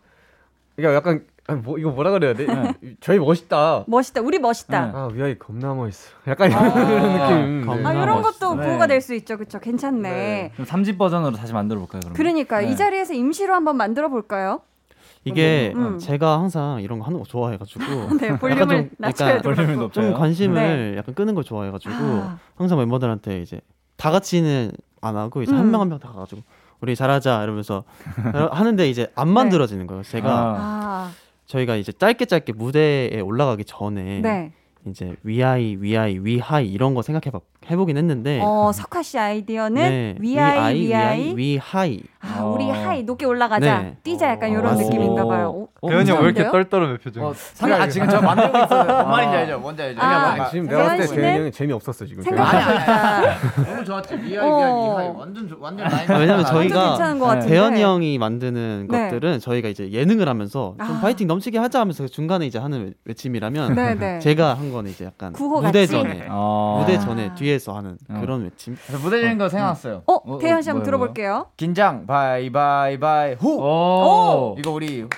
[0.77, 2.45] 이게 약간 아, 뭐 이거 뭐라 그래야 돼?
[2.45, 2.73] 네.
[3.01, 3.83] 저희 멋있다.
[3.87, 4.21] 멋있다.
[4.21, 4.85] 우리 멋있다.
[4.85, 4.91] 네.
[4.95, 6.09] 아 위아이 겁나 멋있어.
[6.27, 7.65] 약간 이런 느낌.
[7.65, 8.01] 겁나 아, 네.
[8.01, 8.39] 이런 멋있어.
[8.47, 8.65] 것도 네.
[8.65, 9.37] 구호가 될 수 있죠.
[9.37, 9.59] 그쵸.
[9.59, 10.09] 괜찮네.
[10.09, 10.51] 네.
[10.53, 12.15] 그럼 3집 버전으로 다시 만들어 볼까요, 그러면?
[12.15, 12.71] 그러니까 네.
[12.71, 14.61] 이 자리에서 임시로 한번 만들어 볼까요?
[15.25, 15.99] 이게 음.
[15.99, 17.83] 제가 항상 이런 거 하는 거 좋아해가지고
[18.19, 19.89] 네, 볼륨을 좀 낮춰야 높여요.
[19.91, 22.37] 좀 관심을 약간 끄는 걸 좋아해가지고 아.
[22.55, 23.59] 항상 멤버들한테 이제
[23.97, 25.57] 다 같이는 안 하고 이제 음.
[25.59, 26.41] 한명 한 명 다 가가지고
[26.81, 27.83] 우리 잘하자 이러면서
[28.51, 30.03] 하는데 이제 안 만들어지는 거예요.
[30.03, 31.11] 제가 아.
[31.43, 34.51] 아, 저희가 이제 짧게 짧게 무대에 올라가기 전에 네.
[34.87, 37.31] 이제 위아이 위아이 we high 이런 거 생각해
[37.69, 43.25] 해보긴 했는데 어, 석화 씨 아이디어는 네, 위아이 위아이 we high 아, 우리 high 높게
[43.25, 43.79] 올라가자.
[43.81, 43.97] 네.
[44.01, 44.95] 뛰자 약간 이런 맞습니다.
[44.95, 45.67] 느낌인가 봐요.
[45.81, 46.49] 어, 대현이 형왜 이렇게?
[46.49, 47.25] 떨떠름해 표정?
[47.25, 48.83] 어, 상관 아 지금 저 만들고 있어요.
[48.85, 49.59] 뭔 말인지 알죠?
[49.59, 50.01] 뭔지 알죠?
[50.01, 52.23] 아, 아니, 지금 내가 봤을 때 대현 씨는 대현이 형이 재미 없었어 지금.
[52.23, 54.15] 생각보다 너무 좋았지.
[54.21, 54.57] 위아이 어.
[54.57, 56.11] 위아이 we high 완전 좋- 완전 라임.
[56.11, 57.39] 아, 왜냐면 완전 저희가.
[57.41, 59.03] 대현이 형이 만드는 네.
[59.09, 61.01] 것들은 저희가 이제 예능을 하면서 좀 아.
[61.01, 64.19] 파이팅 넘치게 하자 하면서 중간에 이제 하는 외- 외침이라면 네, 네.
[64.19, 65.85] 제가 한 거는 이제 약간 무대?
[65.85, 66.77] 전에 어.
[66.79, 66.99] 무대 아.
[67.01, 68.19] 전에 뒤에 서 하는 어.
[68.19, 68.75] 그런 외침.
[68.87, 70.03] 그래서 무대 지는 거 생각났어요.
[70.05, 71.47] 어, 대현 씨 한번 들어볼게요.
[71.57, 73.57] 긴장 bye bye bye 후.
[73.59, 74.55] 오.
[74.57, 75.09] 이거 우리 호,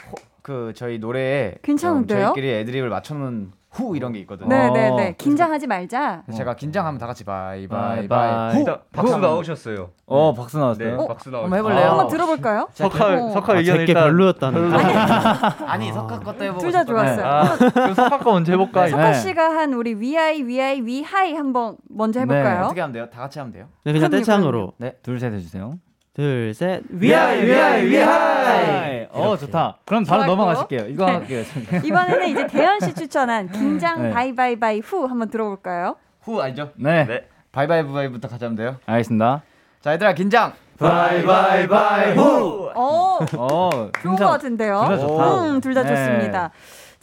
[0.41, 2.17] 그 저희 노래에 괜찮은데요?
[2.19, 4.47] 좀 저희끼리 애드립을 맞춰놓은 후 이런 게 있거든요.
[4.47, 4.71] 네, 어.
[4.73, 5.15] 네, 네.
[5.17, 6.23] 긴장하지 말자.
[6.33, 8.53] 제가 긴장하면 다 같이 bye bye bye bye bye.
[8.53, 8.59] 후.
[8.59, 9.19] 일단 박수 후.
[9.19, 9.89] 나오셨어요.
[10.05, 10.95] 어, 박수 나왔어요.
[10.97, 11.07] 어?
[11.07, 11.43] 박수 나오셨어요.
[11.43, 11.89] 한번 해볼래요?
[11.89, 12.67] 한번 들어볼까요?
[12.71, 13.29] 석화 어.
[13.31, 14.73] 석화 아, 의견 제게 일단 별로였다는.
[15.67, 16.85] 아니 석화 것도 해보고 둘 다.
[16.85, 17.25] 좋았어요.
[17.25, 18.87] 아, 그럼 석화 거 언제 해볼까?
[18.87, 19.13] 석화 네.
[19.13, 22.65] 씨가 한 우리 위아이 위아이 we high 한번 먼저 해볼까요?
[22.65, 23.09] 어떻게 하면 돼요?
[23.09, 23.67] 다 같이 하면 돼요?
[23.83, 24.73] 네, 그냥 떼창으로.
[25.03, 25.73] 둘, 셋 해주세요.
[26.15, 26.81] 둘, 셋.
[26.89, 29.07] 위아이, 위아이, 위아이!
[29.11, 29.79] 어, 좋다.
[29.83, 30.31] 그럼 바로 좋았고.
[30.35, 30.87] 넘어가실게요.
[30.89, 31.11] 이거 네.
[31.11, 31.43] 할게요.
[31.83, 34.11] 이번에는 이제 대현 씨 추천한 긴장 네.
[34.11, 35.97] bye bye bye 후 한번 들어볼까요?
[36.21, 36.71] 후 알죠?
[36.75, 37.03] 네.
[37.05, 37.27] 네.
[37.51, 38.77] bye bye bye부터 하면 돼요?
[38.85, 39.41] 알겠습니다.
[39.81, 42.71] 자 얘들아 긴장 bye bye bye 후!
[42.75, 43.69] 어, 어,
[44.01, 44.85] 좋은 것 같은데요.
[44.87, 45.41] 둘다 좋다.
[45.43, 45.89] 음, 둘다 네.
[45.89, 46.51] 좋습니다.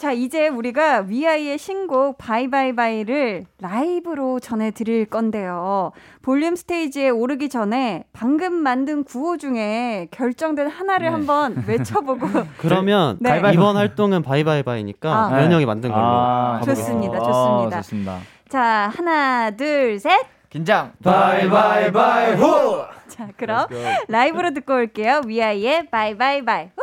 [0.03, 5.93] 자, 이제 우리가 위아이의 신곡 Bye Bye Bye를 라이브로 전해드릴 건데요.
[6.23, 11.13] 볼륨 스테이지에 오르기 전에 방금 만든 구호 중에 결정된 하나를 네.
[11.13, 12.27] 한번 외쳐보고
[12.59, 13.41] 그러면 네.
[13.55, 15.29] 이번 활동은 Bye Bye Bye니까 아.
[15.37, 16.05] 대현이 형이 만든 걸로.
[16.05, 16.61] 아.
[16.65, 17.77] 좋습니다, 어, 좋습니다.
[17.83, 18.19] 좋습니다.
[18.49, 20.21] 자, 하나, 둘, 셋.
[20.51, 22.83] 긴장 bye bye bye 후!
[23.07, 23.69] 자, 그럼
[24.09, 25.21] 라이브로 듣고 올게요.
[25.27, 26.71] 위아이의 Bye Bye Bye.
[26.77, 26.82] 후!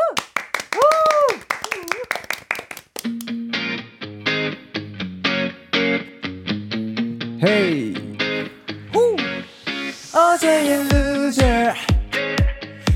[7.40, 7.94] Hey.
[10.14, 11.74] 어제의 loser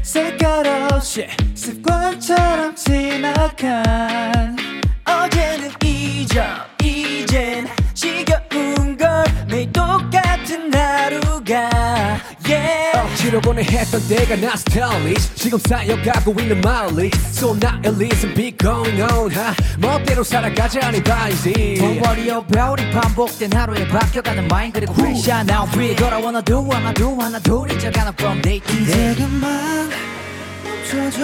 [0.01, 4.52] 색깔 없이 습관처럼 지나간
[13.41, 19.01] 보내 했던 때가 나 스타일리sh 지금 쌓여가고 있는 마일리지 So now at least be going
[19.01, 22.91] on 하, 멋대로 살아가자니 바이지 Don't worry about it.
[22.91, 24.71] 반복된 하루에 바뀌어가는 마인.
[24.71, 28.85] 그리고 프레시아 Now free 돌아와 하나 둘 하나 둘 하나 둘 잊어가는 from day to
[28.85, 29.11] day.
[29.11, 29.89] 이제 그만
[30.63, 31.19] 멈춰줘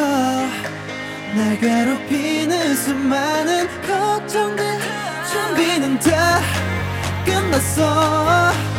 [1.35, 4.79] 날 괴롭히는 수많은 걱정들
[5.31, 6.41] 준비는 다
[7.25, 8.78] 끝났어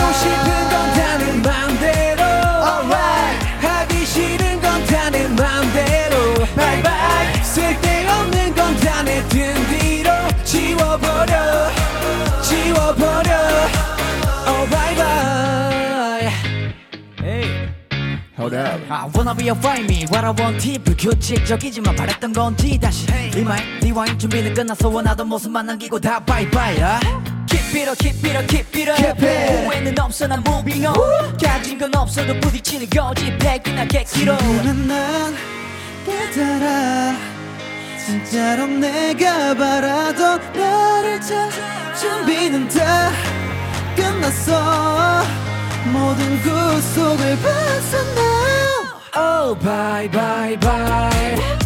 [18.41, 18.81] Hold up.
[18.89, 23.05] I wanna be a find me What I want 팁 불규칙적이지만 바랬던 건지 다시.
[23.35, 24.89] 리마인 리와인 준비는 끝났어.
[24.89, 26.77] 원하던 모습만 남기고 다 바이바이
[27.47, 28.97] Keep it up keep it up keep it up.
[28.97, 29.65] Keep it.
[29.67, 31.37] 후회는 없어 난 moving on.
[31.37, 33.37] 가진 건 없어도 부딪히는 거지.
[33.37, 34.35] 백이나 객기로.
[34.35, 35.35] 지금은 난
[36.07, 37.15] 깨달아.
[38.03, 41.51] 진짜로 내가 바라던 나를 찾
[41.95, 43.11] 준비는 다
[43.95, 45.21] 끝났어
[45.85, 48.21] 모든 구속을 벗어나
[49.15, 51.60] Oh bye bye bye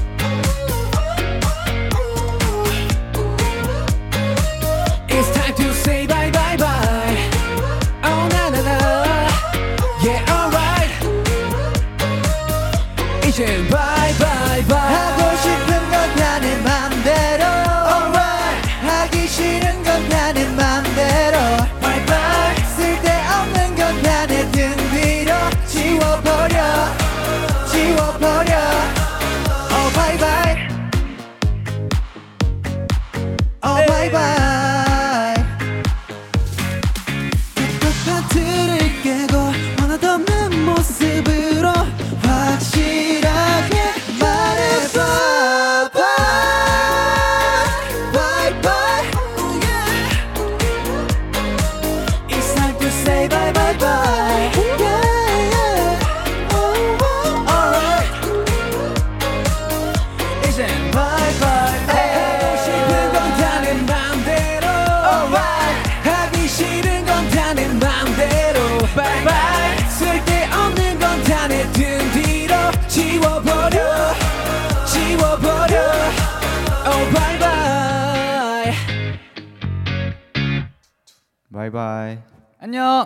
[81.79, 82.17] Bye bye.
[82.61, 83.05] 안녕.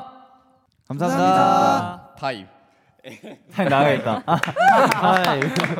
[0.87, 2.09] 감사합니다.
[2.19, 2.45] Time.
[3.57, 4.21] 나가겠다.
[4.27, 4.37] 아,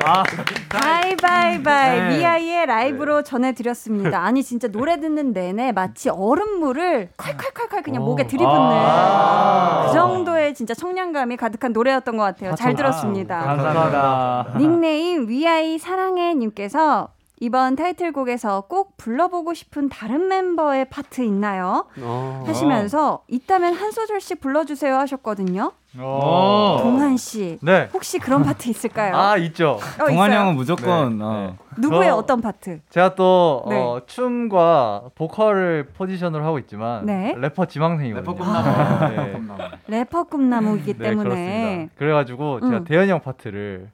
[0.06, 0.24] 아.
[0.70, 2.18] Bye bye bye 네.
[2.18, 4.24] 위아이의 라이브로 전해드렸습니다.
[4.24, 9.86] 아니 진짜 노래 듣는 내내 마치 얼음물을 콸콸콸콸 그냥 목에 들이붓는 아.
[9.86, 12.56] 그 정도의 진짜 청량감이 가득한 노래였던 것 같아요.
[12.56, 13.40] 잘 들었습니다.
[13.40, 14.54] 감사합니다.
[14.58, 17.10] 닉네임 위아이 사랑해 님께서
[17.42, 21.86] 이번 타이틀곡에서 꼭 불러보고 싶은 다른 멤버의 파트 있나요?
[22.02, 22.44] 어.
[22.46, 25.72] 하시면서 있다면 한 소절씩 불러주세요 하셨거든요.
[25.98, 26.78] 오.
[26.82, 27.90] 동한 씨, 네.
[27.94, 29.16] 혹시 그런 파트 있을까요?
[29.16, 29.80] 아 있죠.
[30.00, 30.32] 어, 있어요?
[30.34, 31.56] 형은 무조건 네, 어.
[31.78, 32.82] 누구의 저- 어떤 파트?
[32.90, 33.76] 제가 또 네.
[33.82, 37.34] 어, 춤과 보컬을 포지션으로 하고 있지만 네.
[37.38, 38.32] 래퍼 지망생이거든요.
[38.32, 39.58] 래퍼 꿈나무.
[39.58, 39.70] 네.
[39.88, 41.94] 래퍼 꿈나무이기 네, 때문에 그렇습니다.
[41.98, 42.84] 그래가지고 제가 음.
[42.84, 43.90] 대현이 형 파트를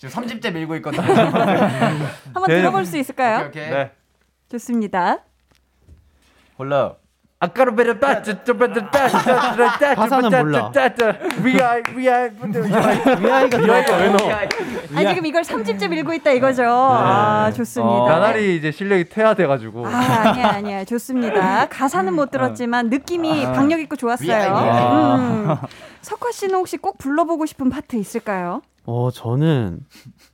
[0.00, 1.02] 지금 3집째 밀고 있거든요.
[2.32, 2.56] 한번 네.
[2.56, 3.48] 들어볼 수 있을까요?
[3.48, 3.70] 오케이, 오케이.
[3.70, 3.90] 네.
[4.50, 5.18] 좋습니다.
[6.58, 6.94] 홀라.
[7.42, 8.58] 아까로 베르 따츠 따츠
[8.92, 10.70] 따츠 가사는 몰라.
[11.42, 12.30] 위아이 위아이
[13.20, 14.30] 위아이가 위아이가 왜 넣어?
[14.94, 16.64] 아 지금 이걸 3집째 밀고 있다 이거죠.
[16.66, 17.92] 아 좋습니다.
[17.94, 20.84] 어, 나날이 이제 실력이 퇴화돼 가지고 아, 아니야, 아니야.
[20.84, 21.66] 좋습니다.
[21.68, 23.52] 가사는 못 들었지만 느낌이 아.
[23.52, 25.16] 박력 있고 좋았어요.
[25.18, 25.56] 음.
[26.02, 28.60] 석화 씨는 혹시 꼭 불러보고 싶은 파트 있을까요?
[28.90, 29.86] 어 저는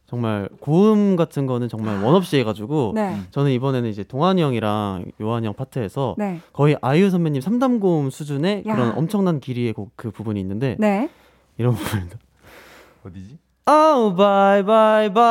[0.06, 3.20] 정말 고음 같은 거는 정말 원 없이 해가지고 네.
[3.30, 6.40] 저는 이번에는 이제 동한이 형이랑 요한이 형 파트에서 네.
[6.54, 8.74] 거의 아이유 선배님 3단 고음 수준의 야.
[8.74, 11.10] 그런 엄청난 길이의 곡, 그 부분이 있는데 네.
[11.58, 12.18] 이런 부분입니다.
[13.04, 13.38] 어디지?
[13.68, 15.26] 아우 bye bye bye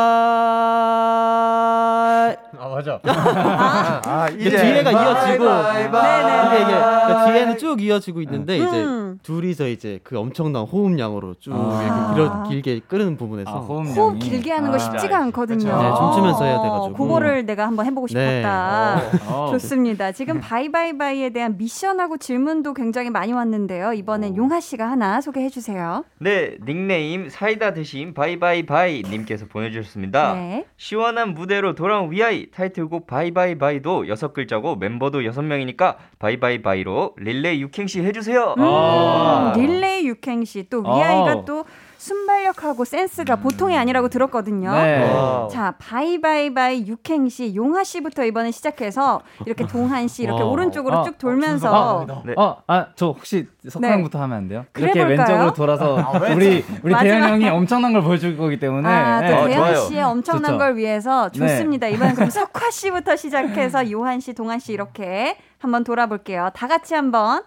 [2.57, 2.99] 아 맞아.
[3.05, 6.45] 아, 이제 뒤에가 bye 이어지고 bye bye.
[6.47, 8.67] 이게 이게 그러니까 뒤에는 쭉 이어지고 있는데 음.
[8.67, 12.11] 이제 둘이서 이제 그 엄청난 호흡량으로 쭉 아.
[12.13, 15.81] 길어, 길게 끄는 부분에서 아, 호흡 길게 하는 거 쉽지가 않거든요.
[15.81, 16.93] 네, 춤추면서 해야 돼가지고.
[16.93, 18.41] 그거를 내가 한번 해보고 네.
[18.41, 19.01] 싶었다.
[19.27, 19.51] 어.
[19.51, 20.11] 좋습니다.
[20.11, 23.93] 지금 Bye Bye Bye에 대한 미션하고 질문도 굉장히 많이 왔는데요.
[23.93, 26.03] 이번엔 용하 씨가 하나 소개해 주세요.
[26.19, 30.33] 네, 닉네임 사이다 대신 바이 바이바이 님께서 보내주셨습니다.
[30.33, 30.65] 네.
[30.77, 36.72] 시원한 무대로 돌아온 위아이 타이틀곡 Bye Bye Bye도 여섯 글자고 멤버도 여섯 명이니까 Bye Bye
[36.72, 38.55] Bye로 릴레이 육행시 해주세요.
[38.57, 41.45] 음, 릴레이 육행시 또 위아이가 아.
[41.45, 41.65] 또
[42.09, 44.71] 순발력하고 센스가 보통이 아니라고 들었거든요.
[44.73, 45.47] 네.
[45.51, 50.49] 자, Bye Bye Bye 육행시 용하 씨부터 이번에 시작해서 이렇게 동한 씨 이렇게 와.
[50.49, 52.33] 오른쪽으로 아, 쭉 돌면서 네.
[52.37, 53.93] 어, 아, 저 혹시 석화 네.
[53.93, 54.65] 형부터 하면 안 돼요?
[54.71, 55.19] 그래 이렇게 볼까요?
[55.27, 59.57] 왼쪽으로 돌아서 우리 우리 마지막- 대현 형이 엄청난 걸 보여줄 거기 때문에 아, 또 네.
[59.57, 59.87] 어, 대현.
[59.87, 60.57] 씨의 엄청난 좋죠.
[60.59, 61.39] 걸 위해서 네.
[61.39, 61.87] 좋습니다.
[61.87, 66.49] 이번엔 그럼 석화 씨부터 시작해서 요한 씨, 동한 씨 이렇게 한번 돌아볼게요.
[66.53, 67.41] 다 같이 한번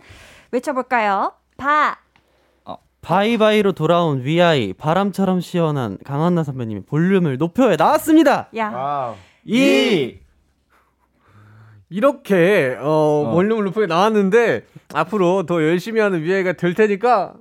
[0.50, 1.32] 외쳐볼까요?
[1.56, 1.96] 바,
[3.08, 8.50] 바이바이로 돌아온 위아이 바람처럼 시원한 강한나 선배님의 볼륨을 높여에 나왔습니다.
[8.58, 9.14] 야,
[9.46, 10.18] 이
[11.88, 17.32] 이렇게 어, 볼륨을 높게 나왔는데 앞으로 더 열심히 하는 위아이가 될 테니까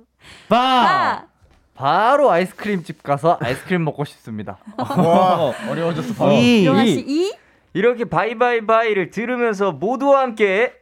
[0.48, 0.56] 바.
[0.56, 1.26] 바,
[1.74, 4.56] 바로 아이스크림 집 가서 아이스크림 먹고 싶습니다.
[4.78, 6.14] 와, 어려워졌어.
[6.14, 6.32] 바로.
[6.32, 7.36] 이 씨 이,
[7.74, 10.72] 이렇게 바이바이바이를 들으면서 모두와 함께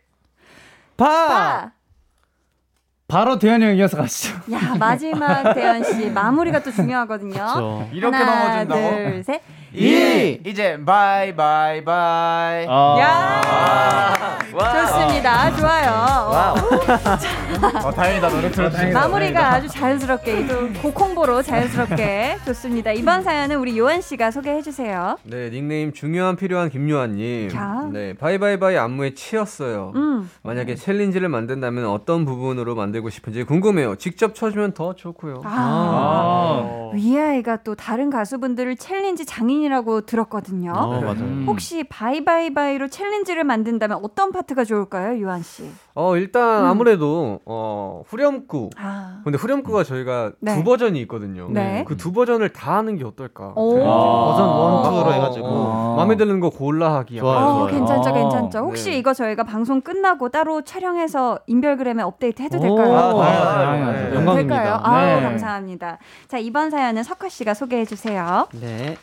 [0.97, 1.07] 바.
[1.27, 1.73] 바.
[3.09, 4.35] 바로 대현 형 이어서 가시죠.
[4.53, 7.33] 야 마지막 대현 씨 마무리가 또 중요하거든요.
[7.33, 7.89] 그쵸.
[7.93, 8.97] 이렇게 하나, 넘어진다고?
[8.97, 9.41] 둘, 셋.
[9.77, 12.67] 이 이제 Bye Bye Bye.
[12.67, 12.97] 아.
[12.99, 14.39] 야,
[14.87, 15.55] 좋습니다.
[15.57, 16.57] 좋아요.
[17.85, 18.87] 어, 다행이다 노래 들었지.
[18.87, 22.93] 마무리가 아주 자연스럽게 또 곡홍보로 자연스럽게 좋습니다.
[22.93, 25.19] 이번 사연은 우리 요한 씨가 소개해 주세요.
[25.25, 27.89] 네 닉네임 중요한 필요한 김요한님 야.
[27.93, 30.31] 네 Bye Bye Bye 안무에 치였어요 음.
[30.43, 37.75] 만약에 챌린지를 만든다면 어떤 부분으로 만들고 싶은지 궁금해요 직접 쳐주면 더 좋고요 아, 위아이가 또
[37.75, 40.73] 다른 가수분들을 챌린지 장인 이라고 들었거든요.
[40.73, 41.21] 어, 맞아.
[41.23, 41.45] 음.
[41.47, 45.71] 혹시 Bye Bye Bye로 챌린지를 만든다면 어떤 파트가 좋을까요, 요한 씨?
[45.95, 46.67] 어 일단 음.
[46.67, 50.55] 아무래도 어 후렴구 아, 근데 후렴구가 저희가 네.
[50.55, 51.85] 두 버전이 있거든요 네.
[51.89, 53.79] 그두 버전을 다 하는 게 어떨까 오.
[53.79, 53.85] 챌린지.
[54.33, 55.47] 버전 one, two로 어, 해가지고.
[55.47, 57.39] 어, 마음에 드는 거 골라 하기 좋아요.
[57.39, 57.67] 어, 좋아요.
[57.69, 58.59] 괜찮죠, 아, 괜찮죠.
[58.59, 58.99] 혹시 네.
[58.99, 62.95] 이거 저희가 방송 끝나고 따로 촬영해서 인별그램에 업데이트 해도 오, 될까요?
[63.23, 63.65] 아.
[63.65, 64.09] 당연하죠.
[64.11, 64.15] 네.
[64.17, 64.35] 영광입니다.
[64.57, 64.81] 될까요?
[64.83, 65.23] 아우, 네.
[65.23, 65.99] 감사합니다.
[66.29, 68.49] 자, 이번 사연은 석화 씨가 소개해 주세요.
[68.61, 68.97] 네.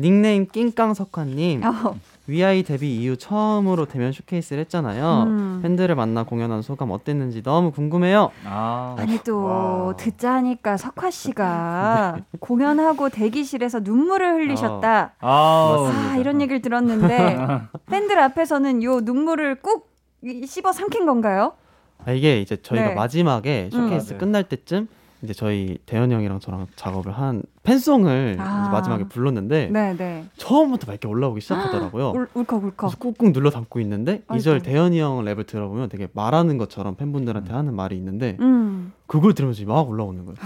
[0.00, 1.94] 닉네임 낑깡석화님 어,
[2.28, 5.24] 위아이 데뷔 이후 처음으로 대면 쇼케이스를 했잖아요.
[5.26, 5.58] 음.
[5.62, 8.30] 팬들을 만나 공연한 소감 어땠는지 너무 궁금해요.
[8.44, 8.94] 아.
[8.98, 15.14] 아니 또 듣자 하니까 석화 씨가 공연하고 대기실에서 눈물을 흘리셨다.
[15.18, 15.92] 아.
[16.12, 17.38] 아, 이런 얘기를 들었는데
[17.86, 19.88] 팬들 앞에서는 요 눈물을 꾹
[20.22, 21.54] 이- 씹어 삼킨 건가요?
[22.04, 22.94] 아, 이게 이제 저희가 네.
[22.94, 24.18] 마지막에 쇼케이스 음.
[24.18, 24.86] 끝날 때쯤
[25.22, 28.68] 이제 저희 대현 형이랑 저랑 작업을 한 팬송을 아.
[28.70, 30.24] 마지막에 불렀는데 네, 네.
[30.36, 32.10] 처음부터 밝게 올라오기 시작하더라고요.
[32.10, 32.76] 울, 울컥 울컥.
[32.76, 34.42] 그래서 꾹꾹 눌러 담고 있는데 아이고.
[34.42, 38.92] 2절 대현이 형 랩을 들어보면 되게 말하는 것처럼 팬분들한테 하는 말이 있는데 음.
[39.06, 40.36] 그걸 들으면서 막 올라오는 거예요.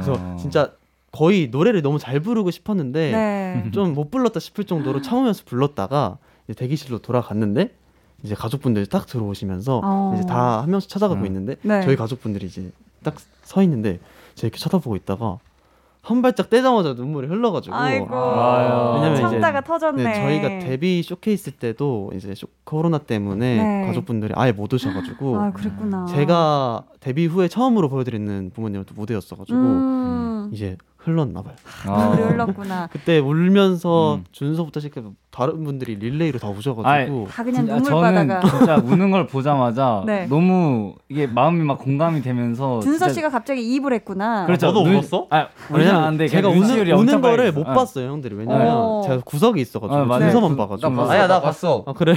[0.00, 0.72] 그래서 진짜
[1.10, 3.70] 거의 노래를 너무 잘 부르고 싶었는데 네.
[3.74, 7.74] 좀못 불렀다 싶을 정도로 참으면서 불렀다가 이제 대기실로 돌아갔는데
[8.22, 10.12] 이제 가족분들이 딱 들어오시면서 어.
[10.14, 11.26] 이제 다 한 명씩 쳐다가고 음.
[11.26, 11.82] 있는데 네.
[11.82, 12.70] 저희 가족분들이 이제
[13.02, 13.16] 딱
[13.50, 13.98] 서 있는데
[14.40, 15.38] 제가 이렇게 쳐다보고 있다가
[16.02, 18.06] 한 발짝 떼자마자 눈물이 흘러가지고 아이고.
[18.06, 20.02] 왜냐면 이제 참다가 터졌네.
[20.02, 23.86] 네, 저희가 데뷔 쇼케이스 때도 이제 쇼- 코로나 때문에 네.
[23.86, 26.06] 가족분들이 아예 못 오셔가지고 아, 그랬구나.
[26.06, 30.50] 제가 데뷔 후에 처음으로 보여드리는 부모님한테 무대였어가지고 음.
[30.54, 31.54] 이제 흘렀나 봐요.
[31.86, 32.88] 눈물이 흘렀구나.
[32.92, 34.24] 그때 울면서 음.
[34.32, 38.58] 준서부터 시작해서 다른 분들이 릴레이로 다 오셔가지고 다 그냥 진짜 눈물 저는 바다가.
[38.58, 40.26] 진짜 우는 걸 보자마자 네.
[40.26, 44.44] 너무 이게 마음이 막 공감이 되면서 준서 진짜- 씨가 갑자기 이입을 했구나.
[44.46, 44.72] 그렇죠.
[44.72, 44.88] 눈-
[45.30, 47.52] 아, 울진 왜냐면 않았는데 제가 우는, 눈시울이 우는 거를.
[47.52, 47.72] 못 어.
[47.72, 49.02] 봤어요 형들이 왜냐면 어.
[49.04, 50.20] 제가 구석에 있어가지고 어, 맞아요.
[50.24, 50.56] 준서만 네.
[50.56, 51.12] 봐가지고 나 봤어.
[51.12, 51.84] 아니야, 나 봤어.
[51.86, 52.16] 아 그래요?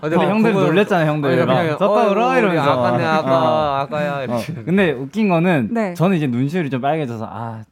[0.00, 1.46] 근데 형들 놀랬잖아요, 형들.
[1.46, 2.70] 막 섞어 울어 이러면서.
[2.70, 3.74] 아까네 아까 어.
[3.78, 4.40] 아까야 어.
[4.64, 5.94] 근데 웃긴 거는 네.
[5.94, 7.62] 저는 이제 눈시울이 좀 빨개져서 아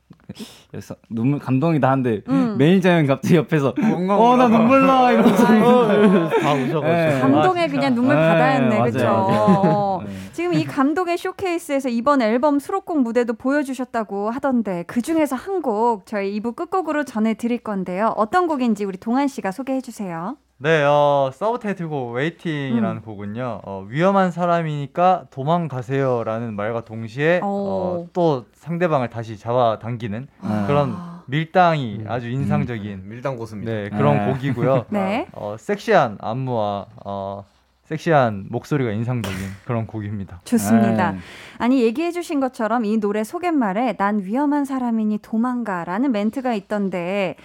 [0.70, 2.56] 그래서 눈물 감동이다 한데 음.
[2.58, 3.74] 매니저 형이 갑자기 옆에서
[4.10, 7.20] 어 나 눈물 나 이러면서 다 우셔가지고 네.
[7.20, 9.06] 감동에 그냥 눈물 네, 바다였네, 맞아요, 그렇죠.
[9.06, 10.02] 맞아요.
[10.32, 16.38] 지금 이 감동의 쇼케이스에서 이번 앨범 수록곡 무대도 보여주셨다고 하던데 그 중에서 한 곡 저희
[16.40, 18.12] 2부 끝곡으로 전해드릴 건데요.
[18.16, 20.36] 어떤 곡인지 우리 동한 씨가 소개해 주세요.
[20.58, 23.02] 네, 어, 서브 타이틀곡 Waiting이라는 음.
[23.02, 23.60] 곡은요.
[23.64, 28.08] 어, 위험한 사람이니까 도망가세요라는 말과 동시에 어, 오.
[28.14, 30.64] 또 상대방을 다시 잡아당기는 아.
[30.66, 30.96] 그런
[31.26, 33.70] 밀당이 아주 인상적인 밀당 고수입니다.
[33.70, 34.32] 네, 그런 네.
[34.32, 34.86] 곡이고요.
[34.90, 35.26] 네.
[35.32, 37.44] 어, 섹시한 안무와 어,
[37.84, 40.40] 섹시한 목소리가 인상적인 그런 곡입니다.
[40.44, 41.12] 좋습니다.
[41.12, 41.18] 네.
[41.58, 47.36] 아니 얘기해 주신 것처럼 이 노래 소개말에 난 위험한 사람이니 도망가라는 멘트가 있던데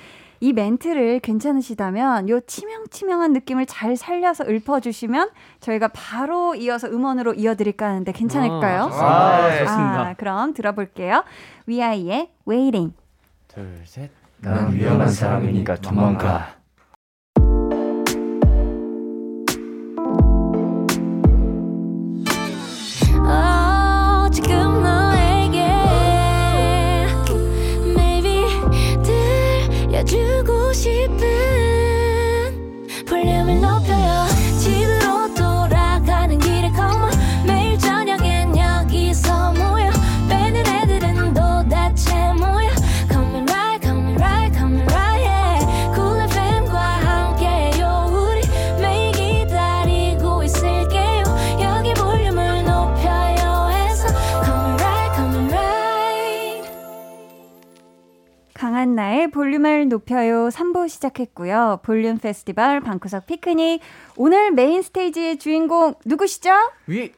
[0.44, 5.30] 이 멘트를 괜찮으시다면 요 치명치명한 느낌을 잘 살려서 읊어주시면
[5.60, 8.82] 저희가 바로 이어서 음원으로 이어드릴까 하는데 괜찮을까요?
[8.86, 9.08] 아, 좋습니다.
[9.08, 10.02] 아, 좋습니다.
[10.02, 11.24] 아, 그럼 들어볼게요.
[11.68, 12.96] 위아이의 Waiting.
[13.48, 14.10] 둘, 셋.
[14.40, 16.56] 난 위험한 사람이니까 도망가.
[59.22, 61.82] 강한나의 볼륨을 높여요 3부 시작했고요.
[61.84, 63.80] 볼륨 페스티벌 방구석 피크닉
[64.18, 66.50] 오늘 메인 스테이지의 주인공 누구시죠?
[66.88, 67.12] 위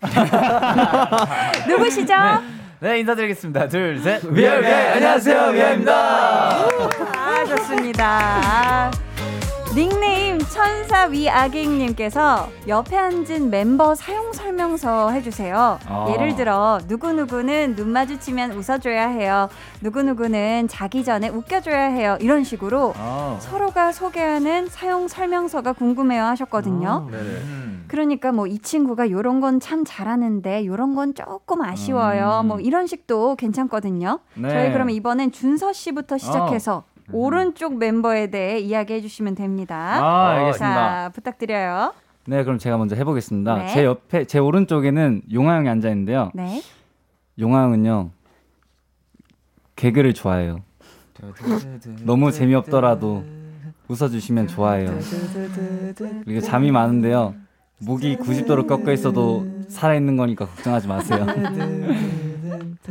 [1.68, 2.14] 누구시죠?
[2.78, 3.68] 네 인사드리겠습니다.
[3.68, 4.22] 둘 셋.
[4.24, 5.92] 위아, 위아이, 안녕하세요 위아이입니다.
[7.16, 8.06] 아, 좋습니다.
[8.08, 8.90] 아,
[9.74, 15.78] 닉네임 천사 위아갱님께서 옆에 앉은 멤버 사용 설명서 해주세요.
[15.86, 16.06] 아.
[16.10, 19.48] 예를 들어 누구누구는 눈 마주치면 웃어줘야 해요.
[19.80, 22.18] 누구누구는 자기 전에 웃겨줘야 해요.
[22.20, 23.36] 이런 식으로 아.
[23.40, 27.08] 서로가 소개하는 사용 설명서가 궁금해요 하셨거든요.
[27.88, 32.40] 그러니까 뭐 이 친구가 요런 건 참 잘하는데 요런 건 조금 아쉬워요.
[32.42, 32.48] 음.
[32.48, 34.18] 뭐 이런 식도 괜찮거든요.
[34.34, 34.48] 네.
[34.48, 39.76] 저희 그러면 이번엔 준서 씨부터 시작해서 오른쪽 멤버에 대해 이야기해 주시면 됩니다.
[39.76, 40.58] 아, 알겠습니다.
[40.58, 41.92] 자, 부탁드려요.
[42.26, 43.54] 네, 그럼 제가 먼저 해보겠습니다.
[43.56, 43.68] 네.
[43.68, 46.30] 제 옆에 제 오른쪽에는 용화 형이 앉아 있는데요.
[46.34, 46.62] 네.
[47.38, 48.10] 용화 형은요
[49.76, 50.60] 개그를 좋아해요.
[52.02, 53.24] 너무 재미없더라도
[53.88, 54.98] 웃어주시면 좋아해요.
[56.24, 57.34] 그리고 잠이 많은데요.
[57.78, 61.26] 목이 90도로 꺾여 있어도 살아있는 거니까 걱정하지 마세요.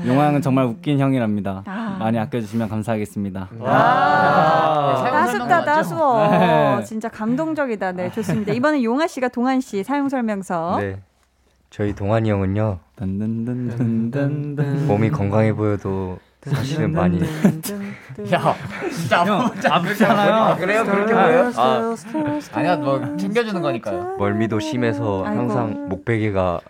[0.05, 1.63] 용화 형은 정말 웃긴 형이랍니다.
[1.65, 1.97] 아.
[1.99, 3.49] 많이 아껴주시면 감사하겠습니다.
[5.11, 6.28] 따숩다 따스워.
[6.30, 6.84] 네.
[6.84, 7.91] 진짜 감동적이다.
[7.93, 8.53] 네, 좋습니다.
[8.53, 10.78] 이번엔 용아 씨가 동한 씨 사용 설명서.
[10.80, 10.99] 네.
[11.70, 12.80] 저희 동한이 형은요.
[14.88, 18.55] 몸이 건강해 보여도 사실은 많이 야,
[18.91, 19.26] 진짜
[19.70, 20.34] 아프잖아요.
[20.34, 20.84] 아, 그래요?
[20.86, 21.51] 그렇게 보여요?
[21.55, 21.95] 아,
[22.53, 24.15] 아니야, 뭐 챙겨주는 거니까요.
[24.17, 25.39] 멀미도 심해서 아이고.
[25.39, 26.61] 항상 목베개가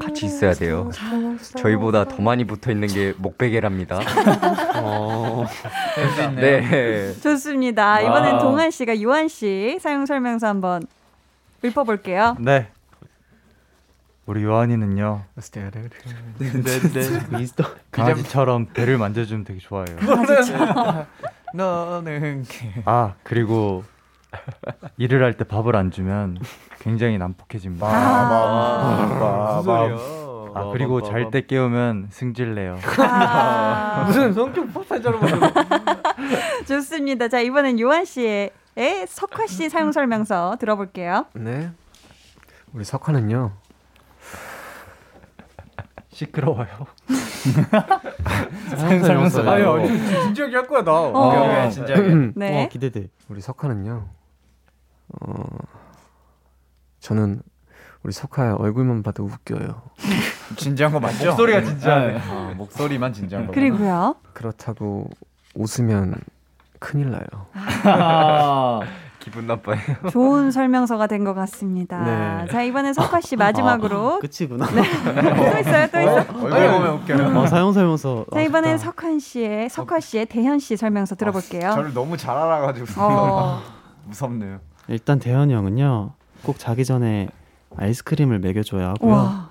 [0.00, 0.90] 같이 있어야 돼요.
[1.56, 4.00] 저희보다 더 많이 붙어 있는 게 목베개랍니다.
[4.82, 5.46] 어.
[6.36, 7.12] 네.
[7.20, 8.00] 좋습니다.
[8.00, 8.42] 이번엔 와우.
[8.42, 10.82] 동한 씨가 요한 씨 사용 설명서 한번
[11.64, 12.36] 읊어볼게요.
[12.40, 12.68] 네.
[14.26, 15.22] 우리 요한이는요.
[16.38, 19.96] 네, 미스터 강아지처럼 배를 만져주면 되게 좋아해요.
[19.98, 21.06] 강아지처럼.
[21.54, 22.44] 너는
[22.84, 23.84] 아 그리고
[24.98, 26.38] 일을 할 때 밥을 안 주면
[26.80, 27.86] 굉장히 난폭해집니다.
[27.86, 29.62] 아?
[30.54, 32.78] 아 그리고 잘 때 깨우면 승질내요.
[32.98, 34.04] 아.
[34.08, 35.50] 무슨 성격 파탄자로 만들어.
[36.66, 37.28] 좋습니다.
[37.28, 38.50] 자, 이번엔 요한 씨의
[39.06, 41.26] 석화 씨 사용 설명서 들어볼게요.
[41.34, 41.70] 네.
[42.72, 43.52] 우리 석화는요.
[46.08, 46.66] 시끄러워요.
[48.76, 49.42] 사용 설명서.
[49.50, 49.88] 아니 아니
[50.24, 50.92] 진지하게 할 거야 나.
[50.92, 51.28] 어.
[51.28, 52.32] 오케이, 오케이, 진지하게.
[52.34, 52.64] 네.
[52.64, 53.08] 어, 기대돼.
[53.28, 54.08] 우리 석화는요.
[55.20, 55.44] 어
[57.00, 57.40] 저는
[58.02, 59.82] 우리 석화의 얼굴만 봐도 웃겨요.
[60.56, 61.26] 진지한 거 맞죠?
[61.30, 62.20] 목소리가 진지하네.
[62.30, 63.52] 어, 목소리만 진지한 거.
[63.52, 64.16] 그리고요.
[64.32, 65.08] 그렇다고
[65.54, 66.14] 웃으면
[66.78, 67.24] 큰일 나요.
[67.84, 68.80] 아,
[69.18, 69.78] 기분 나빠요.
[70.12, 72.04] 좋은 설명서가 된 것 같습니다.
[72.44, 72.52] 네.
[72.52, 74.20] 자, 이번엔 석화 씨 마지막으로.
[74.20, 74.66] 끝이구나.
[74.70, 74.82] 네.
[75.52, 76.14] 또 있어요, 또 있어.
[76.44, 77.38] 얼굴 보면 웃겨요.
[77.40, 78.26] 어, 사용 설명서.
[78.32, 78.90] 자, 이번엔 아쉽다.
[78.92, 81.72] 석환 씨의, 석화 씨의 대현 씨 설명서 들어볼게요.
[81.72, 83.62] 저를 너무 잘 알아가지고 어.
[84.06, 84.60] 무섭네요.
[84.88, 86.10] 일단 대현이 형은요.
[86.44, 87.28] 꼭 자기 전에
[87.76, 89.12] 아이스크림을 먹여줘야 하고요.
[89.12, 89.48] 와.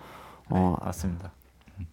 [0.49, 1.31] 어, 맞습니다.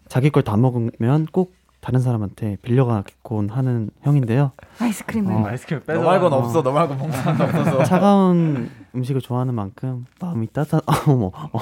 [0.07, 4.51] 자기 걸 다 먹으면 꼭 다른 사람한테 빌려가곤 하는 형인데요.
[4.79, 5.33] 아이스크림을.
[5.33, 6.63] 어, 아이스크림 너 빼서 말고는 없어.
[6.63, 7.83] 너 말고 먹는 사람도 없어서.
[7.83, 11.59] 차가운 음식을 좋아하는 만큼 마음이 따뜻 어머 어,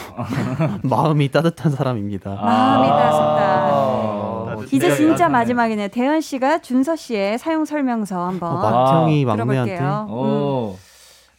[0.83, 2.29] 마음이 따뜻한 사람입니다.
[2.35, 4.45] 마음이 아.
[4.45, 4.67] 따뜻한.
[4.71, 5.87] 이제 진짜 마지막이네요.
[5.87, 9.45] 대현 씨가 준서 씨의 사용 설명서 한번 어, 맏형이 들어볼게요.
[9.45, 10.75] 막내한테 오.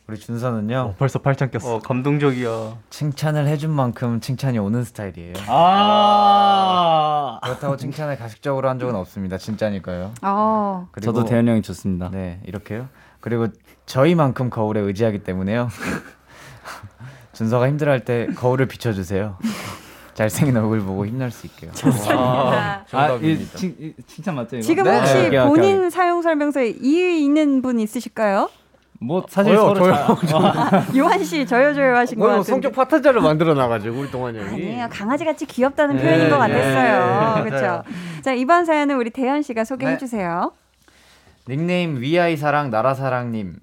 [0.08, 0.76] 우리 준서는요.
[0.78, 1.76] 어, 벌써 팔짱 꼈어.
[1.76, 2.76] 어 감동적이야.
[2.90, 5.34] 칭찬을 해준 만큼 칭찬이 오는 스타일이에요.
[5.46, 7.38] 아.
[7.42, 9.38] 그렇다고 칭찬을 가식적으로 한 적은 없습니다.
[9.38, 10.12] 진짜니까요.
[10.22, 10.88] 어.
[10.92, 12.10] 그리고 저도 대현 형이 좋습니다.
[12.10, 12.88] 네 이렇게요.
[13.20, 13.46] 그리고
[13.86, 15.68] 저희만큼 거울에 의지하기 때문에요.
[17.32, 19.38] 준서가 힘들어할 때 거울을 비춰주세요.
[20.14, 21.70] 잘생긴 얼굴 보고 힘낼 수 있게요.
[22.12, 22.84] 아,
[23.22, 24.62] 이 칭, 이 칭찬 맞죠 이거?
[24.66, 24.98] 지금 네.
[24.98, 25.90] 혹시 오케이, 본인 오케이.
[25.90, 28.50] 사용 설명서에 이의 있는 분 있으실까요?
[29.02, 32.48] 뭐 사실 저요, 서로 저요, 잘 요한 씨 저요 저요 하신 것뭐 같은데.
[32.50, 34.48] 성격 파탄자를 만들어 놔가지고 우리 동환이 형이.
[34.48, 34.86] 아니에요.
[34.90, 37.34] 강아지 같이 귀엽다는 네, 표현인 것 네, 같았어요.
[37.44, 37.82] 네, 그렇죠.
[38.22, 39.98] 자 이번 사연은 우리 대현 씨가 소개해 네.
[39.98, 40.52] 주세요.
[41.48, 43.56] 닉네임 위아이 사랑 나라 사랑님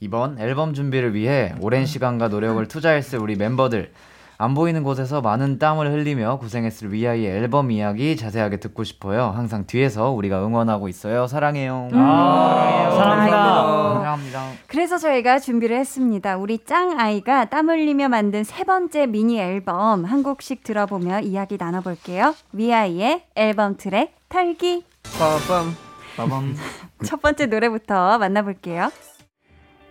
[0.00, 3.92] 이번 앨범 준비를 위해 오랜 시간과 노력을 투자했을 우리 멤버들
[4.38, 9.32] 안 보이는 곳에서 많은 땀을 흘리며 고생했을 위아이의 앨범 이야기 자세하게 듣고 싶어요.
[9.34, 11.26] 항상 뒤에서 우리가 응원하고 있어요.
[11.26, 11.88] 사랑해요.
[11.92, 13.94] 아, 사랑합니다.
[13.94, 14.50] 사랑합니다.
[14.66, 16.36] 그래서 저희가 준비를 했습니다.
[16.36, 22.34] 우리 짱 아이가 땀 흘리며 만든 세 번째 미니 앨범 한 곡씩 들어보며 이야기 나눠볼게요.
[22.52, 24.84] 위아이의 앨범 트랙 털기.
[25.18, 25.74] 빠밤.
[26.16, 26.54] 빠밤.
[27.04, 28.90] 첫 번째 노래부터 만나볼게요.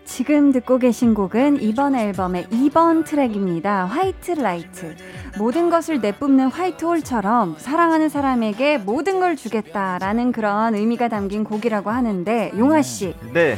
[0.06, 3.86] 지금 듣고 계신 곡은 이번 앨범의 2번 트랙입니다.
[3.86, 4.95] White Light.
[5.38, 12.51] 모든 것을 내뿜는 화이트 홀처럼 사랑하는 사람에게 모든 걸 주겠다라는 그런 의미가 담긴 곡이라고 하는데
[12.58, 13.58] 용하 씨, 네.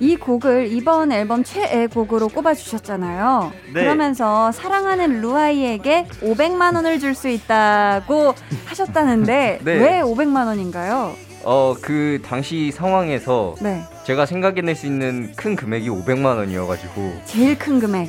[0.00, 3.52] 이 곡을 이번 앨범 최애 곡으로 꼽아주셨잖아요.
[3.72, 3.82] 네.
[3.84, 8.34] 그러면서 사랑하는 루아이에게 500만 원을 줄 수 있다고
[8.66, 9.72] 하셨다는데 네.
[9.78, 11.12] 왜 500만 원인가요?
[11.44, 17.78] 어 그 당시 상황에서 네, 제가 생각해낼 수 있는 큰 금액이 500만 원이어가지고 제일 큰
[17.80, 18.08] 금액.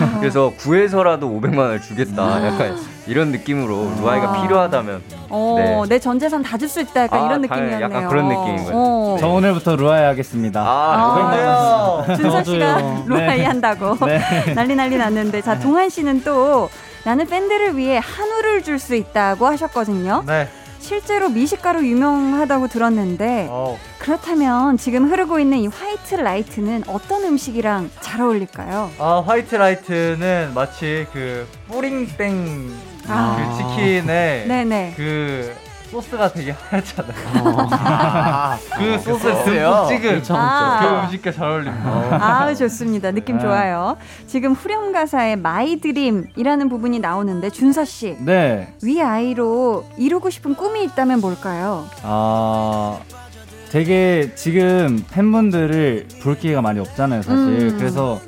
[0.00, 0.18] 아.
[0.18, 2.46] 그래서 구해서라도 500만 원을 주겠다.
[2.46, 2.76] 약간
[3.06, 4.42] 이런 느낌으로 루아이가 아.
[4.42, 5.56] 필요하다면 어,
[5.88, 5.94] 네.
[5.96, 7.02] 내 전 재산 다 줄 수 있다.
[7.04, 7.80] 약간 아, 이런 느낌이었네요.
[7.80, 8.70] 약간 그런 느낌인 거예요.
[8.74, 9.16] 어.
[9.20, 10.60] 저 오늘부터 루아이 하겠습니다.
[10.60, 13.04] 아, 아, 준서 씨가.
[13.06, 13.44] 루아이 네.
[13.44, 14.20] 한다고 네.
[14.54, 16.68] 난리 난리 났는데 자 동한 씨는 또
[17.04, 20.24] 나는 팬들을 위해 한우를 줄 수 있다고 하셨거든요.
[20.26, 20.48] 네.
[20.90, 28.20] 실제로 미식가로 유명하다고 들었는데 어, 그렇다면 지금 흐르고 있는 이 White Light는 어떤 음식이랑 잘
[28.20, 28.90] 어울릴까요?
[28.98, 32.72] 아 White Light는 마치 그 뿌링땡
[33.06, 33.36] 아.
[33.36, 34.94] 그 치킨에 네네.
[34.96, 35.54] 그
[35.90, 37.12] 소스가 되게 하얗잖아요.
[37.72, 39.70] 아, 그 소스에 소스요?
[39.70, 40.78] 듬뿍 찍은 그쵸, 아.
[40.80, 42.18] 그 음식과 잘 어울립니다.
[42.20, 43.10] 아 좋습니다.
[43.10, 43.42] 느낌 네.
[43.42, 43.96] 좋아요.
[44.26, 48.16] 지금 후렴 가사에 My dream이라는 부분이 나오는데 준서 씨.
[48.20, 48.72] 네.
[48.82, 51.86] 위아이로 이루고 싶은 꿈이 있다면 뭘까요?
[52.02, 52.98] 아
[53.70, 57.38] 되게 지금 팬분들을 볼 기회가 많이 없잖아요, 사실.
[57.38, 57.76] 음.
[57.78, 58.20] 그래서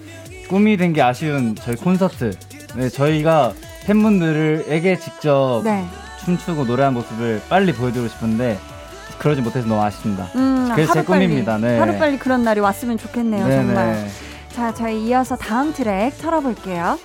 [0.49, 2.33] 꿈이 된 게 아쉬운 저희 콘서트.
[2.75, 3.53] 네, 저희가
[3.87, 5.85] 팬분들에게 직접 네.
[6.25, 8.59] 춤추고 노래한 모습을 빨리 보여드리고 싶은데
[9.19, 10.29] 그러지 못해서 너무 아쉽습니다.
[10.35, 11.59] 음, 그래서 제 꿈입니다.
[11.59, 11.79] 네.
[11.79, 13.67] 하루 빨리 그런 날이 왔으면 좋겠네요, 네네.
[13.67, 14.09] 정말.
[14.51, 16.99] 자, 저희 이어서 다음 트랙 털어볼게요.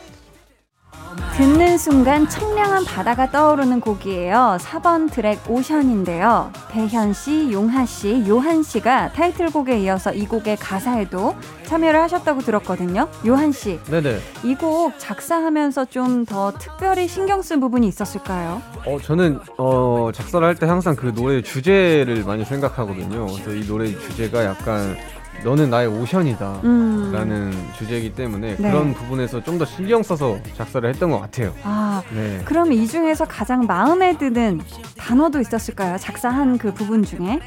[1.36, 4.57] 듣는 순간 청량한 바다가 떠오르는 곡이에요.
[4.59, 6.51] 4번 트랙 오션인데요.
[6.70, 13.07] 대현 씨, 용하 씨, 요한 씨가 타이틀곡에 이어서 이 곡의 가사에도 참여를 하셨다고 들었거든요.
[13.28, 14.20] 요한 씨, 네네.
[14.43, 18.61] 이 곡 작사하면서 좀 더 특별히 신경 쓴 부분이 있었을까요?
[18.86, 23.28] 어 저는 어 작사를 할 때 항상 그 노래 주제를 많이 생각하거든요.
[23.28, 24.97] 그래서 이 노래 주제가 약간
[25.43, 27.11] 너는 나의 오션이다 음.
[27.13, 28.71] 라는 주제이기 때문에 네.
[28.71, 31.51] 그런 부분에서 좀 더 신경 써서 작사를 했던 것 같아요.
[31.63, 32.41] 아, 네.
[32.45, 34.61] 그럼 이 중에서 가장 마음에 드는
[34.97, 35.97] 단어도 있었을까요?
[35.97, 37.39] 작사한 그 부분 중에?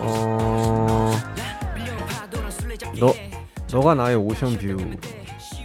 [0.00, 1.12] 어
[2.98, 3.12] 너,
[3.72, 4.76] 너가 나의 오션뷰.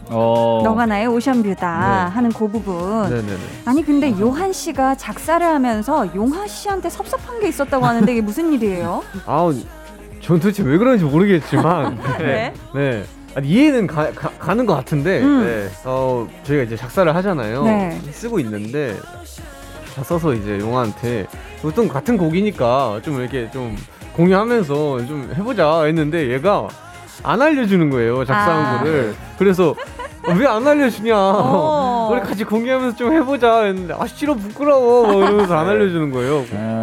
[0.09, 0.61] 어.
[0.63, 2.13] 너가 나의 오션뷰다 네.
[2.13, 3.03] 하는 그 부분.
[3.09, 3.37] 네네네.
[3.65, 9.03] 아니 근데 요한 씨가 작사를 하면서 용하 씨한테 섭섭한 게 있었다고 하는데 이게 무슨 일이에요?
[9.25, 9.55] 아우,
[10.23, 11.99] 전 도대체 왜 그런지 모르겠지만.
[12.17, 12.53] 네.
[12.73, 13.03] 네.
[13.35, 15.43] 아니, 이해는 가, 가, 는것 같은데, 음.
[15.43, 15.67] 네.
[15.85, 17.63] 어, 저희가 이제 작사를 하잖아요.
[17.65, 17.99] 네.
[18.11, 18.95] 쓰고 있는데,
[19.95, 21.27] 다 써서 이제 용화한테,
[21.61, 23.75] 보통 같은 곡이니까 좀 이렇게 좀
[24.15, 26.67] 공유하면서 좀 해보자 했는데, 얘가
[27.23, 28.79] 안 알려주는 거예요, 작사한 아.
[28.79, 29.15] 거를.
[29.37, 29.75] 그래서,
[30.39, 31.15] 왜 안 알려주냐.
[31.17, 32.09] 어.
[32.13, 35.07] 우리 같이 공유하면서 좀 해보자 했는데, 아, 싫어, 부끄러워.
[35.07, 36.45] 막 이러면서 안 알려주는 거예요.
[36.53, 36.82] 아, 네.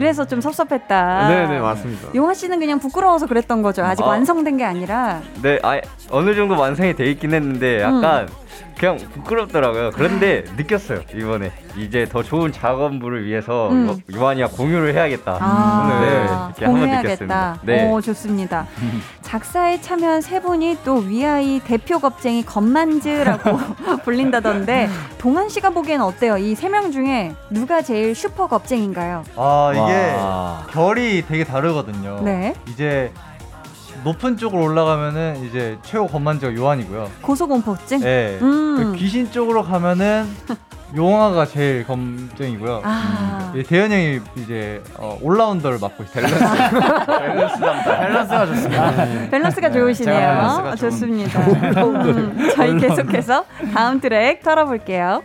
[0.00, 1.28] 그래서 좀 섭섭했다.
[1.28, 2.08] 네네, 맞습니다.
[2.14, 3.84] 용하 씨는 그냥 부끄러워서 그랬던 거죠.
[3.84, 4.06] 아직 아.
[4.06, 5.20] 완성된 게 아니라.
[5.42, 5.78] 네, 아,
[6.10, 8.39] 어느 정도 완성이 돼 있긴 했는데 약간 음.
[8.78, 9.90] 그냥 부끄럽더라고요.
[9.92, 13.88] 그런데 느꼈어요 이번에 이제 더 좋은 작업물을 위해서 음.
[13.88, 15.36] 요- 요한이와 공유를 해야겠다.
[15.40, 17.02] 아, 네, 이렇게 한번 공유해야겠다.
[17.02, 17.58] 느꼈습니다.
[17.64, 17.90] 네.
[17.90, 18.66] 오, 좋습니다.
[19.22, 23.58] 작사에 참여한 세 분이 또 위아이 대표 겁쟁이 건만즈라고
[24.04, 24.88] 불린다던데
[25.18, 26.36] 동한 씨가 보기엔 어때요?
[26.38, 29.24] 이 세 명 중에 누가 제일 슈퍼 겁쟁인가요?
[29.36, 30.66] 아 이게 와.
[30.70, 32.20] 결이 되게 다르거든요.
[32.24, 32.54] 네.
[32.68, 33.12] 이제
[34.04, 37.10] 높은 쪽으로 올라가면은 이제 최고 겁쟁이가 요한이고요.
[37.22, 38.00] 고소공포증?
[38.00, 38.38] 네.
[38.40, 38.76] 음.
[38.76, 40.26] 그 귀신 쪽으로 가면은
[40.96, 42.80] 용하가 제일 겁쟁이고요.
[42.84, 43.52] 아.
[43.54, 46.26] 예, 대현 형이 이제 어, all-rounder를 맡고 있어요.
[46.26, 48.00] 밸런스 담당.
[48.00, 49.30] 밸런스가 좋습니다.
[49.30, 50.14] 밸런스가 네, 좋으시네요.
[50.18, 51.40] 제가 밸런스가 좋습니다.
[51.84, 55.22] 음, 저희 계속해서 다음 트랙 털어볼게요.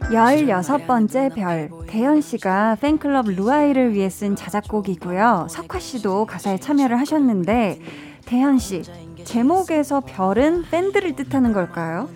[0.00, 1.70] 16번째 별.
[1.86, 5.48] 대현 씨가 팬클럽 루아이를 위해 쓴 자작곡이고요.
[5.50, 7.80] 석화 씨도 가사에 참여를 하셨는데,
[8.24, 8.82] 대현 씨,
[9.24, 12.08] 제목에서 별은 팬들을 뜻하는 걸까요?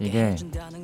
[0.00, 0.36] 이게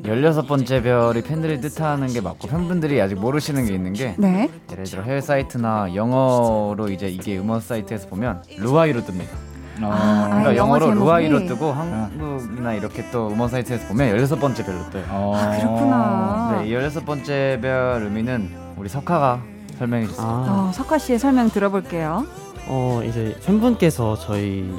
[0.03, 4.51] 16번째 별이 팬들이 뜻하는 게 맞고 팬분들이 아직 모르시는 게 있는 게 네.
[4.73, 9.54] 예를 들어 해외 사이트나 영어로 이제 이게 음원 사이트에서 보면 루아이로 뜹니다.
[9.83, 11.01] 아, 그러니까 아, 영어 영어로 제목이?
[11.05, 15.05] 루아이로 뜨고 한국이나 이렇게 또 음원 사이트에서 보면 16번째 별로 떠요.
[15.35, 16.59] 아, 그렇구나.
[16.63, 19.41] 네, 이 16번째 별 의미는 우리 석하가
[19.79, 20.27] 설명해 주세요.
[20.27, 22.25] 어, 석화 씨의 설명 들어볼게요.
[22.67, 24.73] 어 이제 팬분께서 저희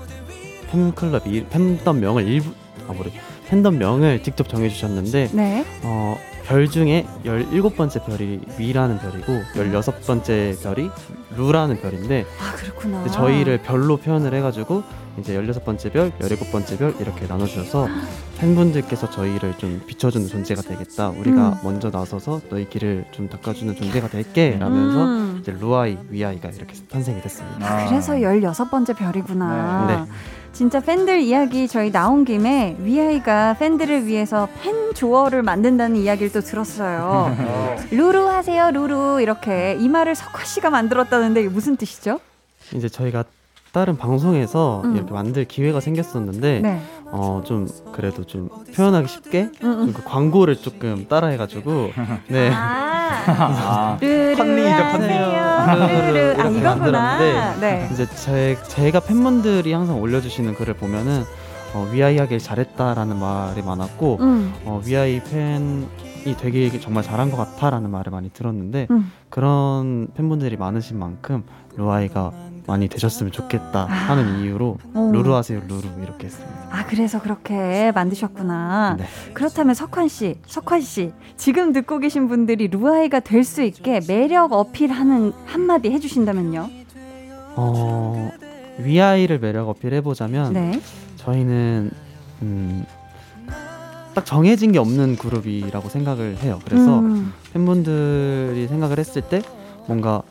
[0.72, 2.50] 팬클럽 이 팬덤 명을 일부
[2.88, 3.12] 아 뭐래
[3.48, 5.64] 팬덤 명을 직접 정해 주셨는데 네.
[5.84, 10.90] 어, 별 중에 17번째 별이 위라는 별이고 16번째 별이
[11.36, 13.08] 루라는 별인데 아, 그렇구나.
[13.08, 14.84] 저희를 별로 표현을 해가지고
[15.20, 17.88] 이제 16번째 별, 17번째 별 이렇게 나눠주셔서
[18.38, 21.10] 팬분들께서 저희를 좀 비춰주는 존재가 되겠다.
[21.10, 21.58] 우리가 음.
[21.64, 25.38] 먼저 나서서 너희 길을 좀 닦아주는 존재가 될게 라면서 음.
[25.42, 27.66] 이제 루아이, 위아이가 이렇게 탄생이 됐습니다.
[27.66, 29.86] 아, 그래서 16번째 별이구나.
[29.88, 29.96] 네.
[29.96, 30.12] 네.
[30.56, 37.36] 진짜 팬들 이야기 저희 나온 김에 위아이가 팬들을 위해서 팬 조어를 만든다는 이야기를 또 들었어요.
[37.92, 39.20] 루루 하세요, 루루.
[39.22, 42.22] 이렇게 이 말을 석화 씨가 만들었다는데 이게 무슨 뜻이죠?
[42.74, 43.26] 이제 저희가
[43.74, 44.96] 다른 방송에서 음.
[44.96, 46.82] 이렇게 만들 기회가 생겼었는데 네.
[47.18, 49.86] 어 좀 그래도 좀 표현하기 쉽게 음, 음.
[49.88, 51.92] 좀그 광고를 조금 따라해가지고
[52.30, 53.98] 네 아,
[55.72, 56.20] 하세요, 루루.
[56.20, 56.76] 아, 이렇게 이거구나.
[56.76, 57.90] 만들었는데 네.
[57.92, 61.24] 이제 제, 제가 팬분들이 항상 올려주시는 글을 보면은
[61.74, 64.54] 어, 위아이 하길 잘했다라는 말이 많았고 음.
[64.66, 69.12] 어, 위아이 팬이 되게 정말 잘한 것 같아라는 말을 많이 들었는데 음.
[69.30, 71.44] 그런 팬분들이 많으신 만큼
[71.76, 72.32] 루아이가
[72.68, 75.00] 많이 되셨으면 좋겠다 하는 이유로 아.
[75.00, 75.12] 오.
[75.12, 76.56] 루루 하세요 루루 이렇게 했습니다.
[76.72, 78.98] 아, 그래서 그렇게 만드셨구나.
[79.00, 79.06] 네.
[79.34, 85.32] 그렇다면 석화 씨, 석화 씨, 지금 듣고 계신 분들이 루아이가 될 수 있게 매력 어필하는
[85.46, 86.68] 한마디 해주신다면요?
[87.56, 88.32] 어,
[88.80, 90.82] 위아이를 매력 어필해 보자면 네.
[91.18, 91.92] 저희는
[92.42, 92.86] 음,
[94.16, 96.60] 딱 정해진 게 없는 그룹이라고 생각을 해요.
[96.66, 97.32] 그래서 음.
[97.54, 99.42] 팬분들이 생각을 했을 때
[99.88, 100.24] 뭔가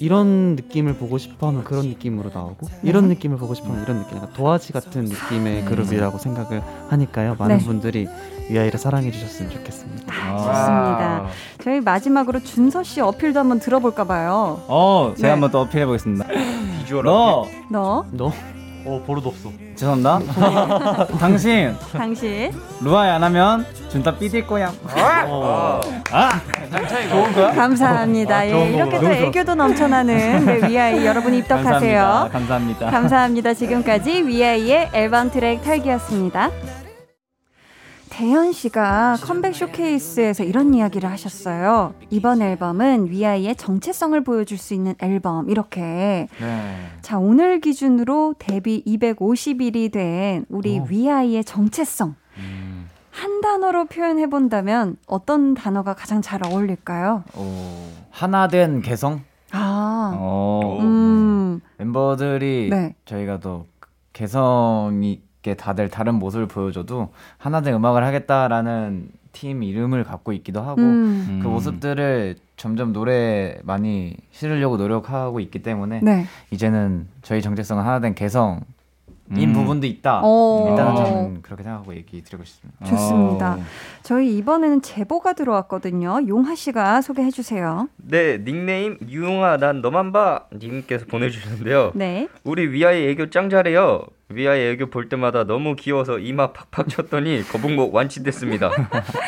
[0.00, 3.14] 이런 느낌을 보고 싶어하면 그런 느낌으로 나오고 이런 네.
[3.14, 7.34] 느낌을 보고 싶어하면 이런 느낌, 약간 도화지 같은 느낌의 그룹이라고 생각을 하니까요.
[7.38, 7.64] 많은 네.
[7.64, 8.06] 분들이
[8.48, 10.14] 위아이를 사랑해 주셨으면 좋겠습니다.
[10.14, 11.26] 좋습니다.
[11.62, 14.62] 저희 마지막으로 준서 씨 어필도 한번 들어볼까 봐요.
[14.68, 15.32] 어, 제가 네.
[15.32, 16.26] 한번 또 어필해 보겠습니다.
[16.78, 18.32] 비주얼 너 너 너
[18.88, 19.50] 어 버릇 없어.
[19.76, 20.18] 죄송합니다.
[21.20, 22.50] 당신 당신.
[22.80, 24.72] 루아이 안 하면 준다 삐질 거야.
[25.26, 25.80] 어.
[26.10, 26.40] 아,
[27.10, 27.52] 좋은 거야?
[27.52, 28.46] 감사합니다.
[28.46, 29.14] 예, 좋은 이렇게 또 거구나.
[29.16, 31.70] 애교도 넘쳐나는 네, 위아이 여러분 입덕하세요.
[32.00, 32.28] 감사합니다.
[32.32, 32.90] 감사합니다.
[32.90, 33.54] 감사합니다.
[33.54, 36.50] 지금까지 위아이의 앨범 트랙 털기였습니다.
[38.10, 41.94] 대현 씨가 컴백 쇼케이스에서 이런 이야기를 하셨어요.
[42.10, 46.28] 이번 앨범은 위아이의 정체성을 보여줄 수 있는 앨범 이렇게.
[46.40, 46.76] 네.
[47.02, 52.14] 자 오늘 기준으로 데뷔 250일이 된 우리 위아이의 정체성
[53.10, 57.24] 한 단어로 표현해 본다면 어떤 단어가 가장 잘 어울릴까요?
[58.10, 59.22] 하나된 개성?
[59.50, 60.78] 아, 어.
[60.80, 62.94] 음, 멤버들이 네.
[63.06, 63.66] 저희가 또
[64.12, 71.40] 개성 있게 다들 다른 모습을 보여줘도 하나된 음악을 하겠다라는 팀 이름을 갖고 있기도 하고 음.
[71.42, 76.26] 그 모습들을 점점 노래 많이 실으려고 노력하고 있기 때문에 네.
[76.50, 78.60] 이제는 저희 정체성은 하나된 개성
[79.36, 79.52] 인 음.
[79.52, 80.22] 부분도 있다.
[80.22, 80.68] 오.
[80.70, 82.86] 일단은 저는 그렇게 생각하고 얘기 드리고 싶습니다.
[82.86, 83.54] 좋습니다.
[83.56, 83.58] 어.
[84.02, 86.20] 저희 이번에는 제보가 들어왔거든요.
[86.26, 87.88] 용하 씨가 소개해 주세요.
[87.98, 91.92] 네, 닉네임 유용하 난 너만 봐 님께서 보내주셨는데요.
[91.94, 92.28] 네.
[92.42, 94.02] 우리 위아이 애교 짱 잘해요.
[94.30, 98.70] 위아이 애교 볼 때마다 너무 귀여워서 이마 팍팍 쳤더니 거북목 완치됐습니다.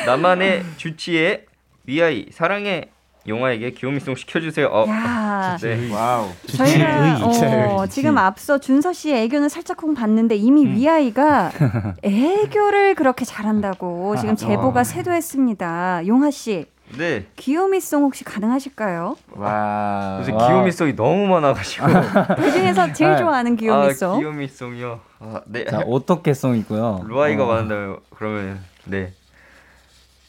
[0.06, 1.46] 나만의 주치의
[1.86, 2.90] 위아이 사랑해
[3.26, 4.66] 용하에게 귀요미송 시켜주세요.
[4.68, 5.56] 어, 야.
[5.60, 5.92] 네.
[5.92, 6.28] Wow.
[6.46, 10.74] 저희가 어, 지금 앞서 준서 씨의 애교는 살짝쿵 봤는데 이미 음.
[10.74, 11.50] 위아이가
[12.02, 16.06] 애교를 그렇게 잘한다고 지금 제보가 쇄도했습니다.
[16.06, 17.26] 용하 씨, 네.
[17.36, 19.16] 귀요미송 혹시 가능하실까요?
[19.32, 20.16] 와.
[20.20, 21.86] 요새 귀요미송이 너무 많아가지고.
[22.36, 23.16] 그 중에서 제일 네.
[23.18, 24.12] 좋아하는 귀요미송.
[24.12, 25.00] 아, 귀요미송이요.
[25.20, 25.64] 아, 네.
[25.66, 27.04] 자, 어떻게 송 있고요.
[27.06, 27.46] 루아이가 어.
[27.46, 29.12] 많은데 그러면 네.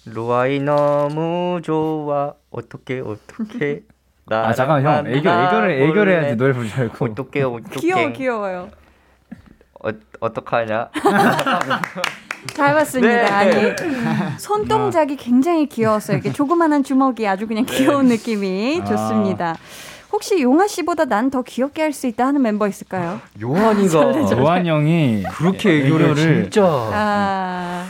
[0.06, 2.34] 루아이 너무 좋아.
[2.52, 3.84] 어떻게 어떻게
[4.26, 7.06] 나아 잠깐 형 애교 애교를 애교를 해야지 노래 부르지 말고.
[7.06, 8.70] 어떻게 어떻게 귀여워 귀여워요.
[9.84, 9.90] 어
[10.20, 10.90] 어떡하냐?
[12.54, 13.14] 잘 봤습니다.
[13.14, 13.26] 네.
[13.28, 13.74] 아니
[14.38, 16.18] 손동작이 굉장히 귀여웠어요.
[16.18, 18.86] 이렇게 조그만한 주먹이 아주 그냥 귀여운 느낌이 아.
[18.86, 19.56] 좋습니다.
[20.12, 23.20] 혹시 용아 씨보다 난 더 귀엽게 할 수 있다 하는 멤버 있을까요?
[23.42, 27.86] 요한이가 요한 형이 그렇게 애교를 진짜 아.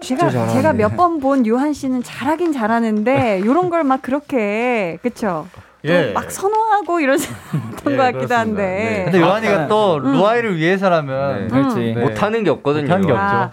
[0.00, 0.52] 제가 잘하네.
[0.52, 5.48] 제가 몇 번 본 요한 씨는 잘하긴 잘하는데 요런 걸 막 그렇게 그쵸?
[5.84, 6.12] 예.
[6.12, 7.26] 막 선호하고 이러던
[7.84, 9.02] 것 같기도 한데.
[9.04, 10.12] 근데 요한이가 또 음.
[10.12, 11.48] 루아이를 위해서라면 네.
[11.48, 11.94] 그렇지.
[11.94, 12.00] 네.
[12.00, 12.82] 못하는 게 없거든요.
[12.86, 13.50] 못하는 게 아,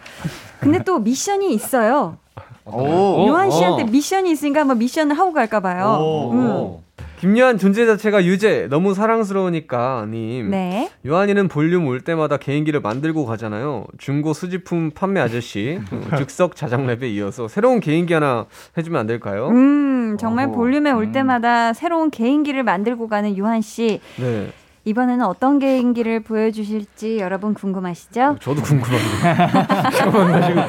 [0.59, 2.17] 근데 또 미션이 있어요.
[2.65, 3.27] 오.
[3.27, 3.85] 요한 씨한테 어.
[3.85, 5.97] 미션이 있으니까 한번 미션을 하고 갈까 봐요.
[6.01, 6.31] 오.
[6.31, 7.04] 음.
[7.25, 10.51] 김요한 존재 자체가 유재 너무 사랑스러우니까 님.
[10.51, 10.91] 네.
[11.07, 13.85] 요한이는 볼륨 올 때마다 개인기를 만들고 가잖아요.
[13.97, 18.45] 중고 수집품 판매 아저씨, 어, 즉석 자장랩에 이어서 새로운 개인기 하나
[18.77, 19.47] 해주면 안 될까요?
[19.47, 20.55] 음, 정말 어허.
[20.55, 21.11] 볼륨에 올 음.
[21.13, 24.01] 때마다 새로운 개인기를 만들고 가는 요한 씨.
[24.17, 24.51] 네,
[24.87, 28.37] 이번에는 어떤 개인기를 보여주실지 여러분 궁금하시죠?
[28.39, 30.67] 저도 궁금합니다.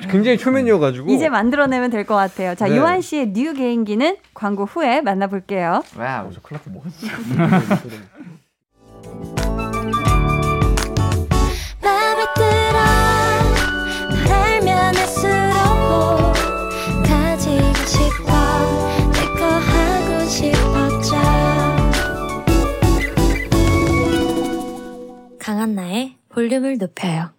[0.10, 1.10] 굉장히 초면이어가지고.
[1.10, 2.54] 이제 만들어내면 될 것 같아요.
[2.54, 2.78] 자, 네.
[2.78, 5.82] 요한 씨의 new 개인기는 광고 후에 만나볼게요.
[5.98, 6.30] Wow.
[11.82, 12.78] 맘에 들어
[14.10, 16.27] 널 알면 알수록
[25.48, 27.30] 강한나의 볼륨을 높여요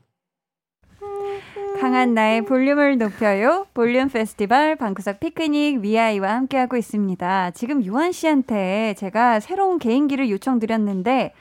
[1.80, 3.68] 강한 나의 볼륨을 높여요.
[3.76, 7.52] 볼륨 페스티벌 방구석 피크닉 위아이와 함께하고 있습니다.
[7.52, 11.34] 지금 요한 씨한테 제가 새로운 개인기를 요청드렸는데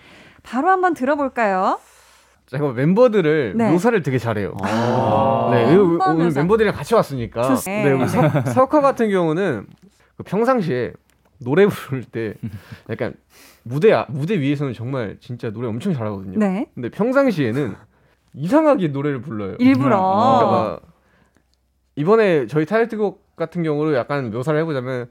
[0.43, 1.81] 바로 한번 들어볼까요?
[2.47, 3.71] 제가 멤버들을 네.
[3.71, 4.55] 묘사를 되게 잘해요.
[4.63, 5.49] 아.
[5.51, 6.31] 네, 멤버 오늘.
[6.33, 7.55] 멤버들이랑 같이 왔으니까.
[7.65, 9.67] 네, 석, 석화 같은 경우는
[10.19, 10.93] 그 평상시에
[11.39, 12.35] 노래 부를 때
[12.91, 13.15] 약간
[13.69, 16.39] 무대 아- 무대 위에서는 정말 진짜 노래 엄청 잘하거든요.
[16.39, 16.67] 네.
[16.75, 17.75] 근데 평상시에는
[18.35, 19.57] 이상하게 노래를 불러요.
[19.59, 19.99] 일부러.
[19.99, 20.81] 그러니까 막
[21.97, 25.09] 이번에 저희 타이틀곡 같은 경우로 약간 묘사를 해보자면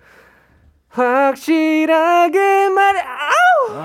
[0.89, 3.83] 확실하게 말해 아우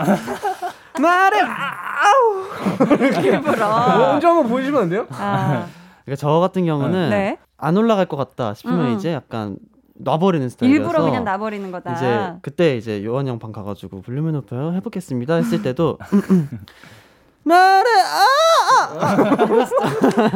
[1.02, 2.44] 말해 아우
[3.24, 3.98] 일부러.
[3.98, 5.06] 먼저 한번 보여주시면 안 돼요?
[5.10, 5.66] 아,
[6.04, 7.38] 그러니까 저 같은 경우는 네.
[7.58, 8.92] 안 올라갈 것 같다 싶으면 음.
[8.96, 9.56] 이제 약간
[10.04, 11.92] 놔버리는 스타일이어서 일부러 그냥 놔버리는 거다.
[11.94, 15.98] 이제 그때 이제 요한 형방 가가지고 볼륨을 높여요 해보겠습니다 했을 때도
[17.44, 18.26] 말해 아!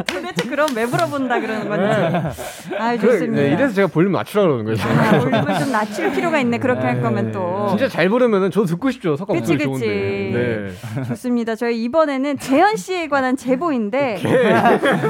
[0.07, 2.35] 도대체 그럼 왜 물어본다 그러는 건지.
[2.79, 3.43] 아, 그래, 좋습니다.
[3.43, 4.79] 네, 이래서 제가 볼륨 맞추라 그러는 거예요.
[4.81, 6.59] 아, 볼륨을 좀 낮출 필요가 있네.
[6.59, 7.67] 그렇게 할 거면 또.
[7.71, 9.17] 진짜 잘 부르면은 저도 듣고 싶죠.
[9.17, 9.65] 석가 목소리 그치.
[9.67, 9.87] 좋은데.
[10.97, 11.05] 네.
[11.09, 11.55] 좋습니다.
[11.55, 14.19] 저희 이번에는 재현 씨에 관한 제보인데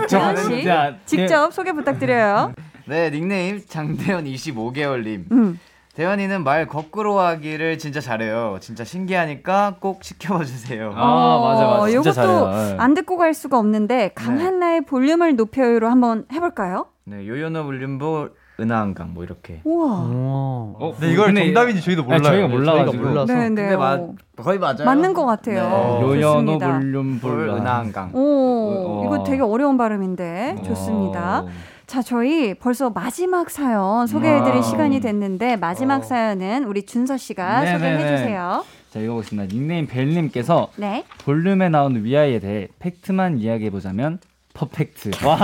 [0.08, 2.52] 재현 씨 자, 직접 소개 부탁드려요.
[2.86, 5.30] 네, 닉네임 장대현 25개월님.
[5.32, 5.58] 음.
[5.96, 8.58] 대현이는 말 거꾸로 하기를 진짜 잘해요.
[8.60, 10.92] 진짜 신기하니까 꼭 시켜봐 주세요.
[10.94, 11.86] 아, 맞아, 맞아.
[11.86, 12.52] 진짜 요것도 잘해요.
[12.52, 12.76] 예.
[12.78, 16.88] 안 듣고 갈 수가 없는데 강한나의 볼륨을 높여요로 한번 해볼까요?
[17.04, 18.28] 네, 요요노 볼륨보
[18.60, 19.62] 은하한강 뭐 이렇게.
[19.64, 19.86] 우와.
[19.90, 22.22] 어, 근데 이게 정답인지 저희도 몰라요.
[22.22, 22.92] 저희가 몰라가지고.
[22.92, 23.32] 저희가 몰라서.
[23.32, 23.54] 네, 네.
[23.62, 24.14] 근데 맞 어.
[24.36, 24.84] 거의 맞아요.
[24.84, 25.62] 맞는 것 같아요.
[25.64, 26.78] 어, 요연호 좋습니다.
[26.78, 27.54] 볼륨 볼 볼라.
[27.56, 28.10] 은하한강.
[28.12, 29.02] 오, 어.
[29.06, 31.44] 이거 되게 어려운 발음인데 좋습니다.
[31.86, 34.62] 자, 저희 벌써 마지막 사연 소개해드릴 wow.
[34.62, 36.02] 시간이 됐는데 마지막 어.
[36.02, 37.98] 사연은 우리 준서 씨가 네네네.
[37.98, 38.64] 소개해주세요.
[38.90, 39.54] 자, 읽어보겠습니다.
[39.54, 41.04] 닉네임 벨님께서 네.
[41.24, 44.18] 볼륨에 나오는 위아이에 대해 팩트만 이야기해보자면
[44.54, 45.10] perfect.
[45.24, 45.36] 와.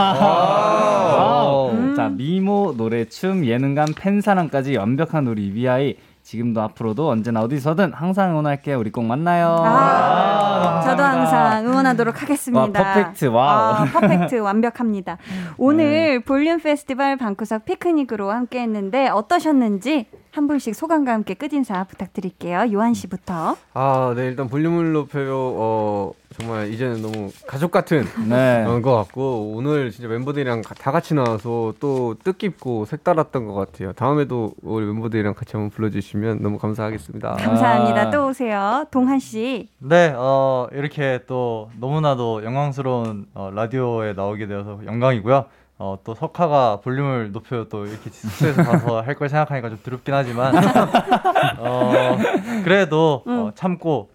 [1.17, 1.71] Wow.
[1.73, 1.95] 음.
[1.95, 5.97] 자, 미모, 노래, 춤, 예능감, 팬사랑까지 완벽한 우리 위아이.
[6.23, 8.79] 지금도 앞으로도 언제나 어디서든 항상 응원할게요.
[8.79, 9.57] 우리 꼭 만나요.
[9.65, 11.51] 아, 저도 감사합니다.
[11.51, 12.81] 항상 응원하도록 하겠습니다.
[12.81, 13.75] 와, 퍼펙트, 와우.
[13.75, 15.19] 아, 퍼펙트, 완벽합니다.
[15.59, 22.73] 오늘 볼륨 페스티벌 방구석 피크닉으로 함께 했는데 어떠셨는지 한 분씩 소감과 함께 끝인사 부탁드릴게요.
[22.73, 23.57] 요한 씨부터.
[23.75, 25.35] 아, 네, 일단 볼륨을 높여요.
[25.37, 28.63] 어, 정말 이제는 너무 가족 같은 네.
[28.65, 33.93] 그런 것 같고, 오늘 진짜 멤버들이랑 가- 다 같이 나와서 또 뜻깊고 색달랐던 것 같아요.
[33.93, 37.35] 다음에도 우리 멤버들이랑 같이 한번 불러주시면 너무 감사하겠습니다.
[37.35, 38.11] 감사합니다.
[38.11, 38.85] 또 오세요.
[38.91, 39.69] 동한 씨.
[39.79, 45.45] 네, 어, 이렇게 또 너무나도 영광스러운 어, 라디오에 나오게 되어서 영광이고요.
[45.79, 50.55] 어, 또 석하가 볼륨을 높여 또 이렇게 숙소에서 가서 할 걸 생각하니까 좀 두렵긴 하지만,
[51.59, 52.17] 어,
[52.63, 54.09] 그래도 어, 참고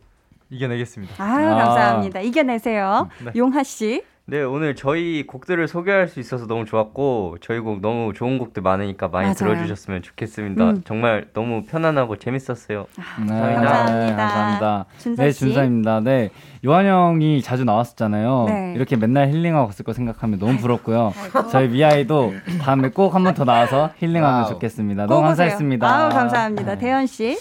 [0.50, 1.14] 이겨내겠습니다.
[1.24, 2.20] 아유, 감사합니다.
[2.22, 3.10] 이겨내세요.
[3.26, 3.32] 네.
[3.36, 4.04] 용하 씨.
[4.30, 9.08] 네, 오늘 저희 곡들을 소개할 수 있어서 너무 좋았고 저희 곡 너무 좋은 곡들 많으니까
[9.08, 9.36] 많이 맞아요.
[9.36, 10.70] 들어주셨으면 좋겠습니다.
[10.70, 10.82] 음.
[10.86, 12.88] 정말 너무 편안하고 재밌었어요.
[12.98, 13.86] 네, 감사합니다.
[13.86, 14.86] 네, 감사합니다.
[14.98, 15.40] 준서 네, 씨.
[15.40, 16.02] 준서입니다.
[16.02, 16.30] 네,
[16.66, 18.46] 요한 형이 자주 나왔었잖아요.
[18.50, 18.74] 네.
[18.76, 21.14] 이렇게 맨날 힐링하고 갔을 거 생각하면 너무 부럽고요.
[21.50, 24.50] 저희 미아이도 다음에 꼭 한 번 더 나와서 힐링하면.
[24.50, 25.08] 좋겠습니다.
[25.08, 25.28] 꼭 너무.
[25.28, 25.88] 감사했습니다.
[25.88, 26.76] 아우, 감사합니다.
[26.78, 27.38] 대현 씨.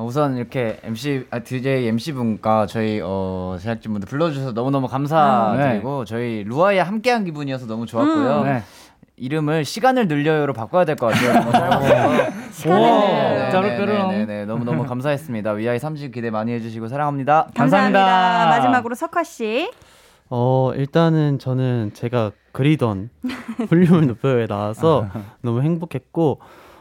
[0.00, 4.88] 어, 우선 이렇게 MC 아, DJ MC 분과 저희 어, 제작진 분들 불러주셔서 너무 너무
[4.88, 8.38] 감사드리고 저희 루아에 함께한 기분이어서 너무 좋았고요.
[8.40, 8.44] 음.
[8.44, 8.62] 네.
[9.18, 12.30] 이름을 시간을 늘려요로 바꿔야 될 것 같아요.
[12.50, 13.50] 시간을 오, 내요.
[13.50, 14.08] 짜르르렁.
[14.08, 15.50] 네네네 너무 너무 감사했습니다.
[15.52, 17.48] 위아이 3집 기대 많이 해주시고 사랑합니다.
[17.54, 18.00] 감사합니다.
[18.02, 18.48] 감사합니다.
[18.56, 19.70] 마지막으로 석화 씨.
[20.30, 23.10] 어, 일단은 저는 제가 그리던
[23.68, 25.08] 볼륨을 높여에 나와서
[25.42, 26.40] 너무 행복했고,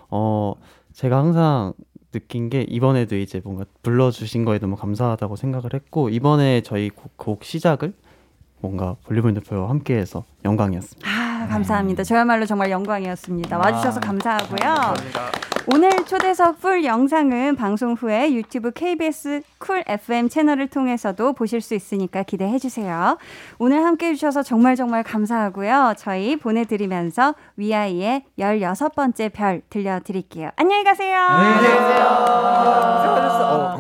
[0.10, 0.54] 어,
[0.94, 1.74] 제가 항상
[2.12, 7.44] 느낀 게 이번에도 이제 뭔가 불러주신 거에 너무 감사하다고 생각을 했고, 이번에 저희 곡, 곡
[7.44, 7.94] 시작을
[8.62, 11.10] 뭔가 볼륨을 높여와 함께해서 영광이었습니다.
[11.10, 12.04] 아, 감사합니다.
[12.04, 13.56] 저야말로 정말 영광이었습니다.
[13.56, 13.60] 아.
[13.60, 14.94] 와주셔서 감사하고요.
[15.72, 22.24] 오늘 초대석 full 영상은 방송 후에 유튜브 KBS 쿨 FM 채널을 통해서도 보실 수 있으니까
[22.24, 23.18] 기대해 주세요.
[23.60, 25.94] 오늘 함께 해주셔서 정말 정말 감사하고요.
[25.98, 30.50] 저희 보내드리면서 위아이의 16번째 별 들려드릴게요.
[30.56, 31.18] 안녕히 가세요.
[31.20, 32.00] 안녕히 계세요.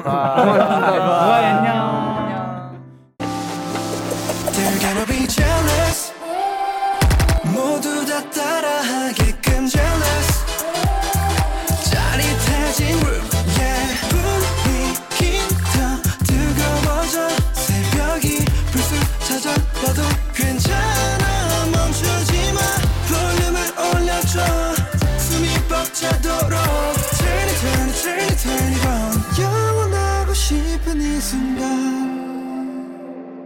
[0.05, 2.09] 루아이 안녕.
[2.09, 2.18] They're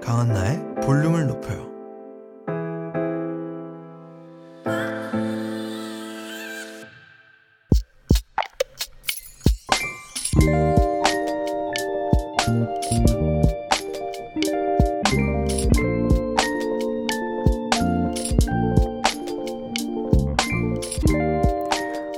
[0.04, 1.72] 강한나의 볼륨을 높여요.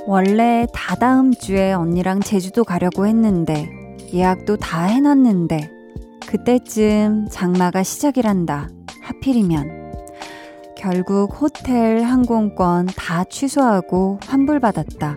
[0.08, 3.68] 원래 다다음 주에 언니랑 제주도 가려고 했는데
[4.12, 5.75] 예약도 다 해놨는데
[6.36, 8.68] 그때쯤 장마가 시작이란다.
[9.00, 9.94] 하필이면
[10.76, 15.16] 결국 호텔 항공권 다 취소하고 환불받았다.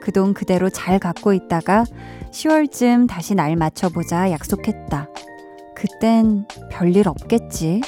[0.00, 1.84] 그 돈 그대로 잘 갖고 있다가
[2.30, 5.08] 10월쯤 다시 날 맞춰보자 약속했다.
[5.74, 7.82] 그땐 별일 없겠지.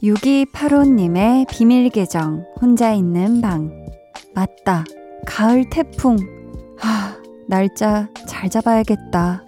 [0.00, 3.72] 6285님의 비밀 계정, 혼자 있는 방.
[4.32, 4.84] 맞다.
[5.26, 6.16] 가을 태풍.
[6.78, 7.16] 하,
[7.48, 9.44] 날짜 잘 잡아야겠다.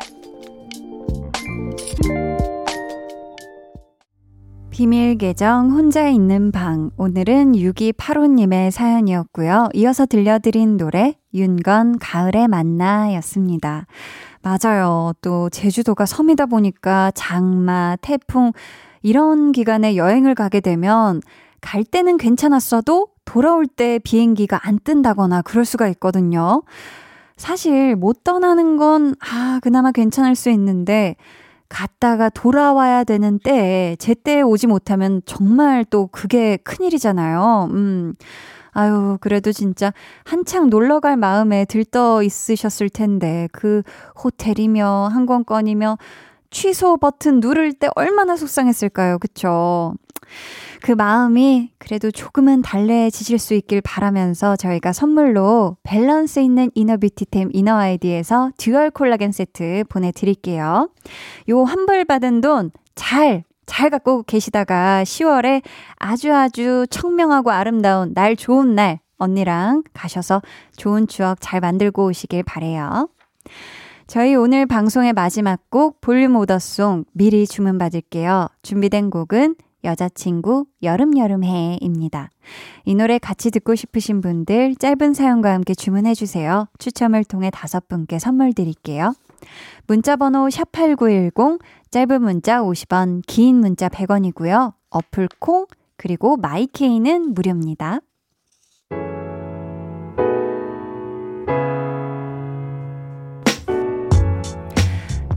[4.71, 6.91] 비밀 계정 혼자 있는 방.
[6.97, 9.69] 오늘은 6285님의 사연이었고요.
[9.75, 13.87] 이어서 들려드린 노래 윤건 가을에 만나 였습니다.
[14.43, 15.13] 맞아요.
[15.21, 18.53] 또 제주도가 섬이다 보니까 장마, 태풍
[19.03, 21.21] 이런 기간에 여행을 가게 되면
[21.61, 26.63] 갈 때는 괜찮았어도 돌아올 때 비행기가 안 뜬다거나 그럴 수가 있거든요.
[27.37, 31.17] 사실 못 떠나는 건, 아, 그나마 괜찮을 수 있는데,
[31.69, 37.69] 갔다가 돌아와야 되는 때에 제때에 오지 못하면 정말 또 그게 큰일이잖아요.
[37.73, 38.15] 음.
[38.73, 39.93] 아유, 그래도 진짜
[40.25, 43.83] 한창 놀러 갈 마음에 들떠 있으셨을 텐데, 그
[44.23, 45.99] 호텔이며 항공권이며
[46.51, 49.19] 취소 버튼 누를 때 얼마나 속상했을까요?
[49.19, 49.95] 그쵸?
[50.83, 57.77] 그 마음이 그래도 조금은 달래지실 수 있길 바라면서 저희가 선물로 밸런스 있는 inner beauty템 이너
[57.77, 60.91] 아이디에서 dual 콜라겐 세트 보내드릴게요.
[61.51, 65.63] 요 환불 받은 돈 잘, 잘 갖고 계시다가 10월에
[65.97, 70.43] 아주 아주 청명하고 아름다운 날 좋은 날 언니랑 가셔서
[70.77, 73.09] 좋은 추억 잘 만들고 오시길 바래요.
[74.09, 78.49] 저희 오늘 방송의 마지막 곡 볼륨 오더송 미리 주문 받을게요.
[78.63, 79.55] 준비된 곡은
[79.85, 82.31] 여자친구 여름여름해입니다.
[82.85, 86.67] 이 노래 같이 듣고 싶으신 분들 짧은 사연과 함께 주문해 주세요.
[86.79, 89.15] 추첨을 통해 다섯 분께 선물 드릴게요.
[89.87, 91.61] 문자 번호 샵8910
[91.91, 94.75] 짧은 문자 50원, 긴 문자 100원이고요.
[94.91, 95.67] 어플 콩
[95.97, 98.01] 그리고 마이케이는 무료입니다.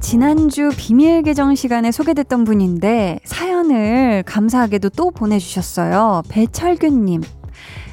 [0.05, 6.21] 지난주 비밀 계정 시간에 소개됐던 분인데 사연을 감사하게도 또 보내주셨어요.
[6.29, 7.23] 배철균님.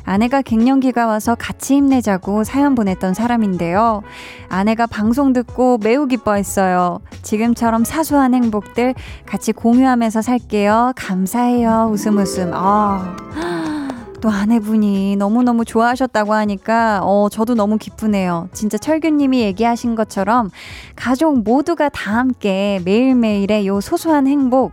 [0.05, 4.03] 아내가 갱년기가 와서 같이 힘내자고 사연 보냈던 사람인데요.
[4.51, 6.99] 아내가 방송 듣고 매우 기뻐했어요.
[7.23, 8.95] 지금처럼 사소한 행복들
[9.25, 10.93] 같이 공유하면서 살게요.
[10.95, 11.89] 감사해요.
[11.91, 12.51] 웃음 웃음.
[12.53, 13.82] 아.
[14.23, 18.49] 또 아내분이 너무너무 좋아하셨다고 하니까, 어, 저도 너무 기쁘네요.
[18.53, 20.49] 진짜 철규님이 얘기하신 것처럼
[20.95, 24.71] 가족 모두가 다 함께 매일매일의 요 소소한 행복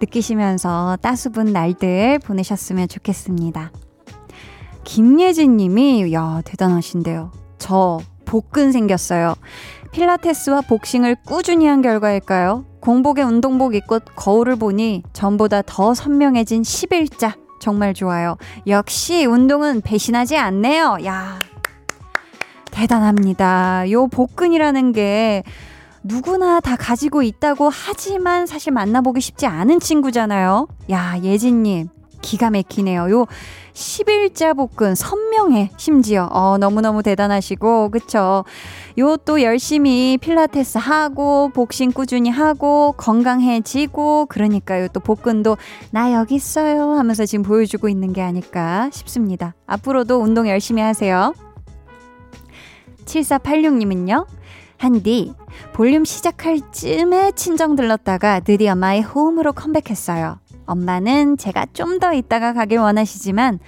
[0.00, 3.72] 느끼시면서 따스분 날들 보내셨으면 좋겠습니다.
[4.84, 7.32] 김예진 님이, 야, 대단하신데요.
[7.56, 9.34] 저 복근 생겼어요.
[9.92, 12.66] 필라테스와 복싱을 꾸준히 한 결과일까요?
[12.80, 17.49] 공복에 운동복 입고 거울을 보니 전보다 더 선명해진 11자.
[17.60, 18.36] 정말 좋아요.
[18.66, 20.98] 역시 운동은 배신하지 않네요.
[21.04, 21.38] 야.
[22.72, 23.90] 대단합니다.
[23.90, 25.44] 요 복근이라는 게
[26.02, 30.66] 누구나 다 가지고 있다고 하지만 사실 만나보기 쉽지 않은 친구잖아요.
[30.90, 31.88] 야, 예진님.
[32.22, 33.10] 기가 막히네요.
[33.10, 33.26] 요
[33.72, 38.44] 10일자 복근 선명해 심지어 어 너무너무 대단하시고 그쵸
[38.98, 44.88] 요또 열심히 필라테스 하고 복싱 꾸준히 하고 건강해지고 그러니까요.
[44.88, 45.56] 또 복근도
[45.90, 49.54] 나 여기 있어요 하면서 지금 보여주고 있는 게 아닐까 싶습니다.
[49.66, 51.34] 앞으로도 운동 열심히 하세요.
[53.04, 54.26] 7486님은요.
[54.76, 55.34] 한디
[55.74, 60.38] 볼륨 시작할 쯤에 친정 들렀다가 드디어 my home으로 컴백했어요.
[60.66, 63.58] 엄마는 제가 좀 더 있다가 가길 원하시지만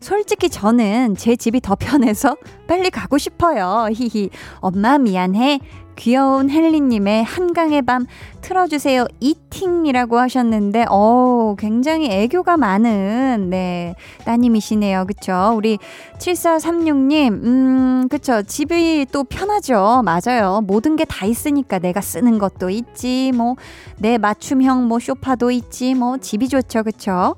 [0.00, 2.36] 솔직히 저는 제 집이 더 편해서
[2.66, 3.88] 빨리 가고 싶어요.
[3.92, 4.30] 히히.
[4.60, 5.60] 엄마 미안해.
[5.96, 8.06] 귀여운 헬리님의 한강의 밤
[8.40, 9.06] 틀어주세요.
[9.18, 15.06] 이팅이라고 하셨는데, 어 굉장히 애교가 많은, 네, 따님이시네요.
[15.06, 15.54] 그쵸?
[15.56, 15.78] 우리
[16.18, 18.42] 7436님, 음, 그쵸.
[18.42, 20.02] 집이 또 편하죠.
[20.04, 20.60] 맞아요.
[20.64, 23.56] 모든 게 다 있으니까 내가 쓰는 것도 있지, 뭐,
[23.98, 26.84] 내 맞춤형 뭐 쇼파도 있지, 뭐, 집이 좋죠.
[26.84, 27.34] 그쵸?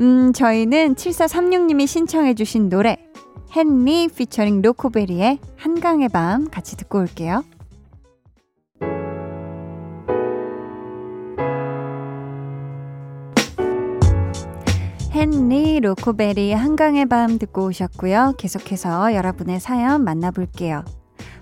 [0.00, 2.96] 음, 저희는 7436님이 신청해주신 노래,
[3.56, 7.42] 헨리 피처링 로코베리의 한강의 밤 같이 듣고 올게요.
[15.12, 18.34] 헨리 로코베리 한강의 밤 듣고 오셨고요.
[18.38, 20.84] 계속해서 여러분의 사연 만나볼게요.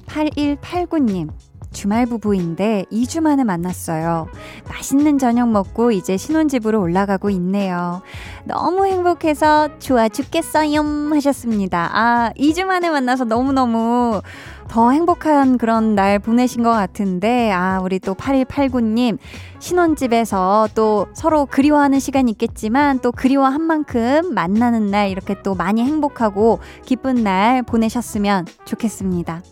[0.07, 1.29] 8189님.
[1.77, 4.29] 주말 부부인데 2주 만에 만났어요.
[4.66, 8.01] 맛있는 저녁 먹고 이제 신혼집으로 올라가고 있네요.
[8.45, 10.81] 너무 행복해서 좋아 죽겠어요
[11.12, 11.91] 하셨습니다.
[11.93, 14.22] 아, 2주 만에 만나서 너무너무
[14.68, 19.18] 더 행복한 그런 날 보내신 것 같은데, 아, 우리 또 8189님,
[19.59, 26.59] 신혼집에서 또 서로 그리워하는 시간이 있겠지만, 또 그리워한 만큼 만나는 날 이렇게 또 많이 행복하고
[26.85, 29.43] 기쁜 날 보내셨으면 좋겠습니다.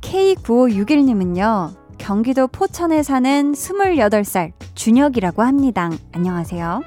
[0.00, 5.90] K9561님은요, 경기도 포천에 사는 28살 준혁이라고 합니다.
[6.12, 6.82] 안녕하세요.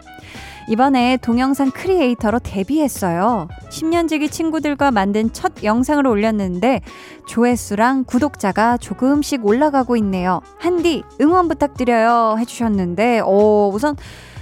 [0.70, 3.50] 이번에 동영상 크리에이터로 데뷔했어요.
[3.70, 6.82] 10년지기 친구들과 만든 첫 영상을 올렸는데
[7.28, 10.42] 조회수랑 구독자가 조금씩 올라가고 있네요.
[10.60, 13.98] 한디 응원 부탁드려요 해주셨는데 오, 우선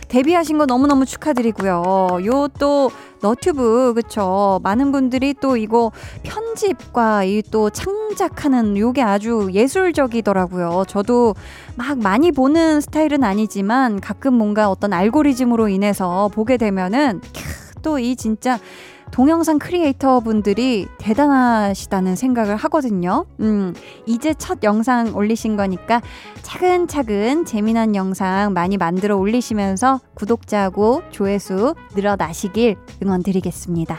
[0.09, 2.19] 데뷔하신 거 너무너무 축하드리고요.
[2.25, 2.91] 요 또
[3.21, 5.91] 너튜브 그쵸 많은 분들이 또 이거
[6.23, 10.83] 편집과 이 또 창작하는 요게 아주 예술적이더라고요.
[10.87, 11.35] 저도
[11.75, 17.21] 막 많이 보는 스타일은 아니지만 가끔 뭔가 어떤 알고리즘으로 인해서 보게 되면은
[17.81, 18.59] 또 이 진짜
[19.11, 23.25] 동영상 크리에이터 분들이 대단하시다는 생각을 하거든요.
[23.39, 23.73] 음,
[24.05, 26.01] 이제 첫 영상 올리신 거니까
[26.41, 33.97] 차근차근 재미난 영상 많이 만들어 올리시면서 구독자하고 조회수 늘어나시길 응원드리겠습니다.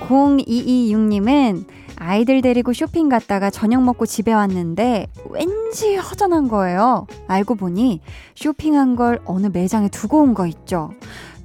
[0.00, 1.66] 0226님은
[2.00, 7.06] 아이들 데리고 쇼핑 갔다가 저녁 먹고 집에 왔는데 왠지 허전한 거예요.
[7.26, 8.00] 알고 보니
[8.36, 10.92] 쇼핑한 걸 어느 매장에 두고 온 거 있죠.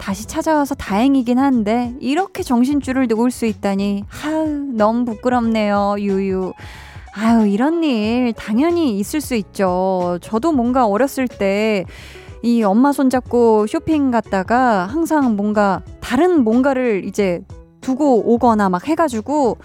[0.03, 5.95] 다시 찾아와서 다행이긴 한데 이렇게 정신줄을 놓을 수 있다니 하우 너무 부끄럽네요.
[5.97, 6.51] 유유.
[7.15, 10.17] 아유 이런 일 당연히 있을 수 있죠.
[10.21, 11.85] 저도 뭔가 어렸을 때
[12.43, 17.41] 이 엄마 손잡고 쇼핑 갔다가 항상 뭔가 다른 뭔가를 이제
[17.79, 19.57] 두고 오거나 막 해가지고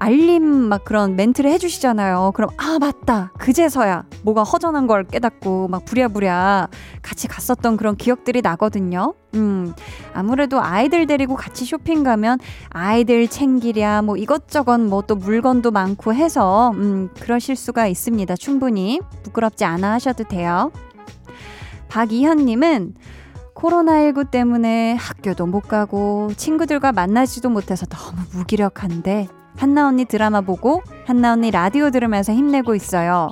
[0.00, 2.32] 알림 막 그런 멘트를 해주시잖아요.
[2.34, 6.68] 그럼 아 맞다 그제서야 뭐가 허전한 걸 깨닫고 막 부랴부랴
[7.02, 9.12] 같이 갔었던 그런 기억들이 나거든요.
[9.34, 9.74] 음
[10.14, 12.38] 아무래도 아이들 데리고 같이 쇼핑 가면
[12.70, 18.36] 아이들 챙기랴 뭐 이것저것 뭐 또 물건도 많고 해서 음 그러실 수가 있습니다.
[18.36, 20.72] 충분히 부끄럽지 않아 하셔도 돼요.
[21.88, 22.94] 박이현님은
[23.54, 31.32] 코로나19 때문에 학교도 못 가고 친구들과 만나지도 못해서 너무 무기력한데 한나 언니 드라마 보고 한나
[31.32, 33.30] 언니 라디오 들으면서 힘내고 있어요.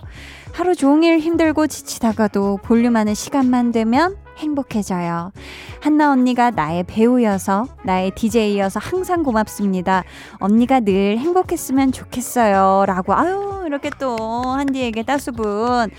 [0.53, 5.33] 하루 종일 힘들고 지치다가도 볼륨하는 시간만 되면 행복해져요.
[5.81, 10.05] 한나 언니가 나의 배우여서 나의 DJ여서 항상 고맙습니다.
[10.39, 12.85] 언니가 늘 행복했으면 좋겠어요.
[12.87, 15.91] 라고 아유 이렇게 또 한디에게 따수분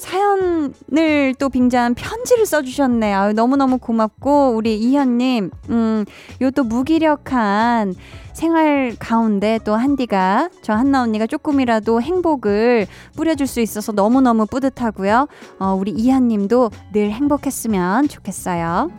[0.00, 3.12] 사연을 또 빙자한 편지를 써주셨네.
[3.12, 6.04] 아유, 너무너무 고맙고, 우리 이현님, 음,
[6.42, 7.94] 요 또 무기력한
[8.32, 15.28] 생활 가운데 또 한디가, 저 한나 언니가 조금이라도 행복을 뿌려줄 수 있어서 너무너무 뿌듯하고요.
[15.60, 18.90] 어, 우리 이현님도 늘 행복했으면 좋겠어요.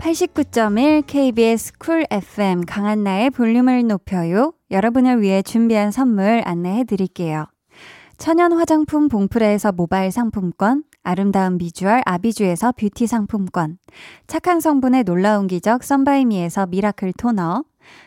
[0.00, 4.54] 89.1 KBS 쿨 FM 강한나의 볼륨을 높여요.
[4.70, 7.44] 여러분을 위해 준비한 선물 안내해 드릴게요.
[8.16, 13.76] 천연 화장품 봉프레에서 모바일 상품권, 아름다운 비주얼 아비주에서 뷰티 상품권,
[14.26, 17.64] 착한 성분의 놀라운 기적 썬바이미에서 miracle 토너,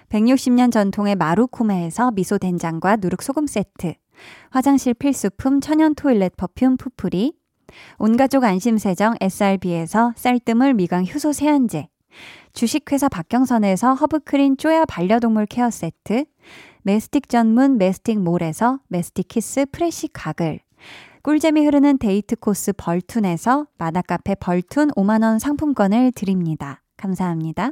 [0.10, 3.94] 160년 전통의 마루코메에서 미소 된장과 누룩 소금 세트,
[4.50, 7.34] 화장실 필수품 천연 toilet perfume 푸풀이,
[7.98, 11.88] 온가족 안심세정 SRB에서 쌀뜨물 미강 효소 세안제,
[12.54, 16.26] 주식회사 박경선에서 허브크린 쪼야 반려동물 케어 세트,
[16.84, 20.60] 메스틱 전문 메스틱몰에서 메스틱 키스 fresh 가글,
[21.24, 26.82] 꿀잼이 흐르는 데이트 코스 벌툰에서 만화카페 벌툰 5만원 상품권을 드립니다.
[26.98, 27.72] 감사합니다.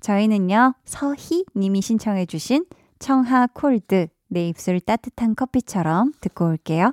[0.00, 2.66] 저희는요, 서희 님이 신청해주신
[2.98, 6.92] 청하 콜드, 내 입술 따뜻한 커피처럼 듣고 올게요.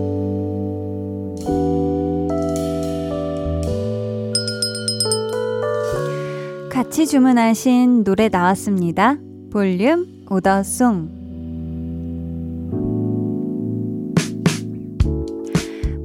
[6.91, 9.15] 같이 주문하신 노래 나왔습니다.
[9.49, 11.07] 볼륨 오더송.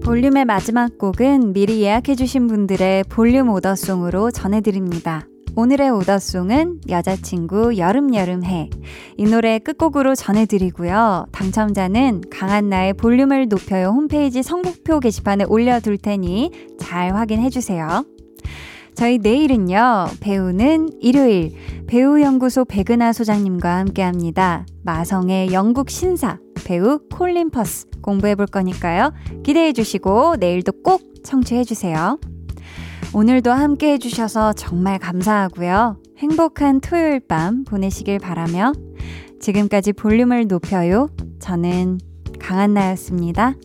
[0.05, 5.26] 볼륨의 마지막 곡은 미리 예약해주신 분들의 볼륨 오더송으로 전해드립니다.
[5.57, 8.70] 오늘의 오더송은 여자친구 여름여름해.
[9.16, 11.26] 이 노래 끝곡으로 전해드리고요.
[11.32, 18.05] 당첨자는 강한나의 볼륨을 높여요 홈페이지 선곡표 게시판에 올려둘 테니 잘 확인해주세요.
[18.97, 21.53] 저희 내일은요, 배우는 일요일,
[21.87, 24.65] 배우연구소 백은하 소장님과 함께 합니다.
[24.85, 29.13] 마성의 영국 신사, 배우 콜린 퍼스 공부해 볼 거니까요.
[29.45, 32.19] 기대해 주시고, 내일도 꼭 청취해 주세요.
[33.13, 36.01] 오늘도 함께 해주셔서 정말 감사하고요.
[36.17, 38.73] 행복한 토요일 밤 보내시길 바라며,
[39.41, 41.11] 지금까지 볼륨을 높여요.
[41.39, 41.99] 저는
[42.41, 43.57] 강한나였습니다.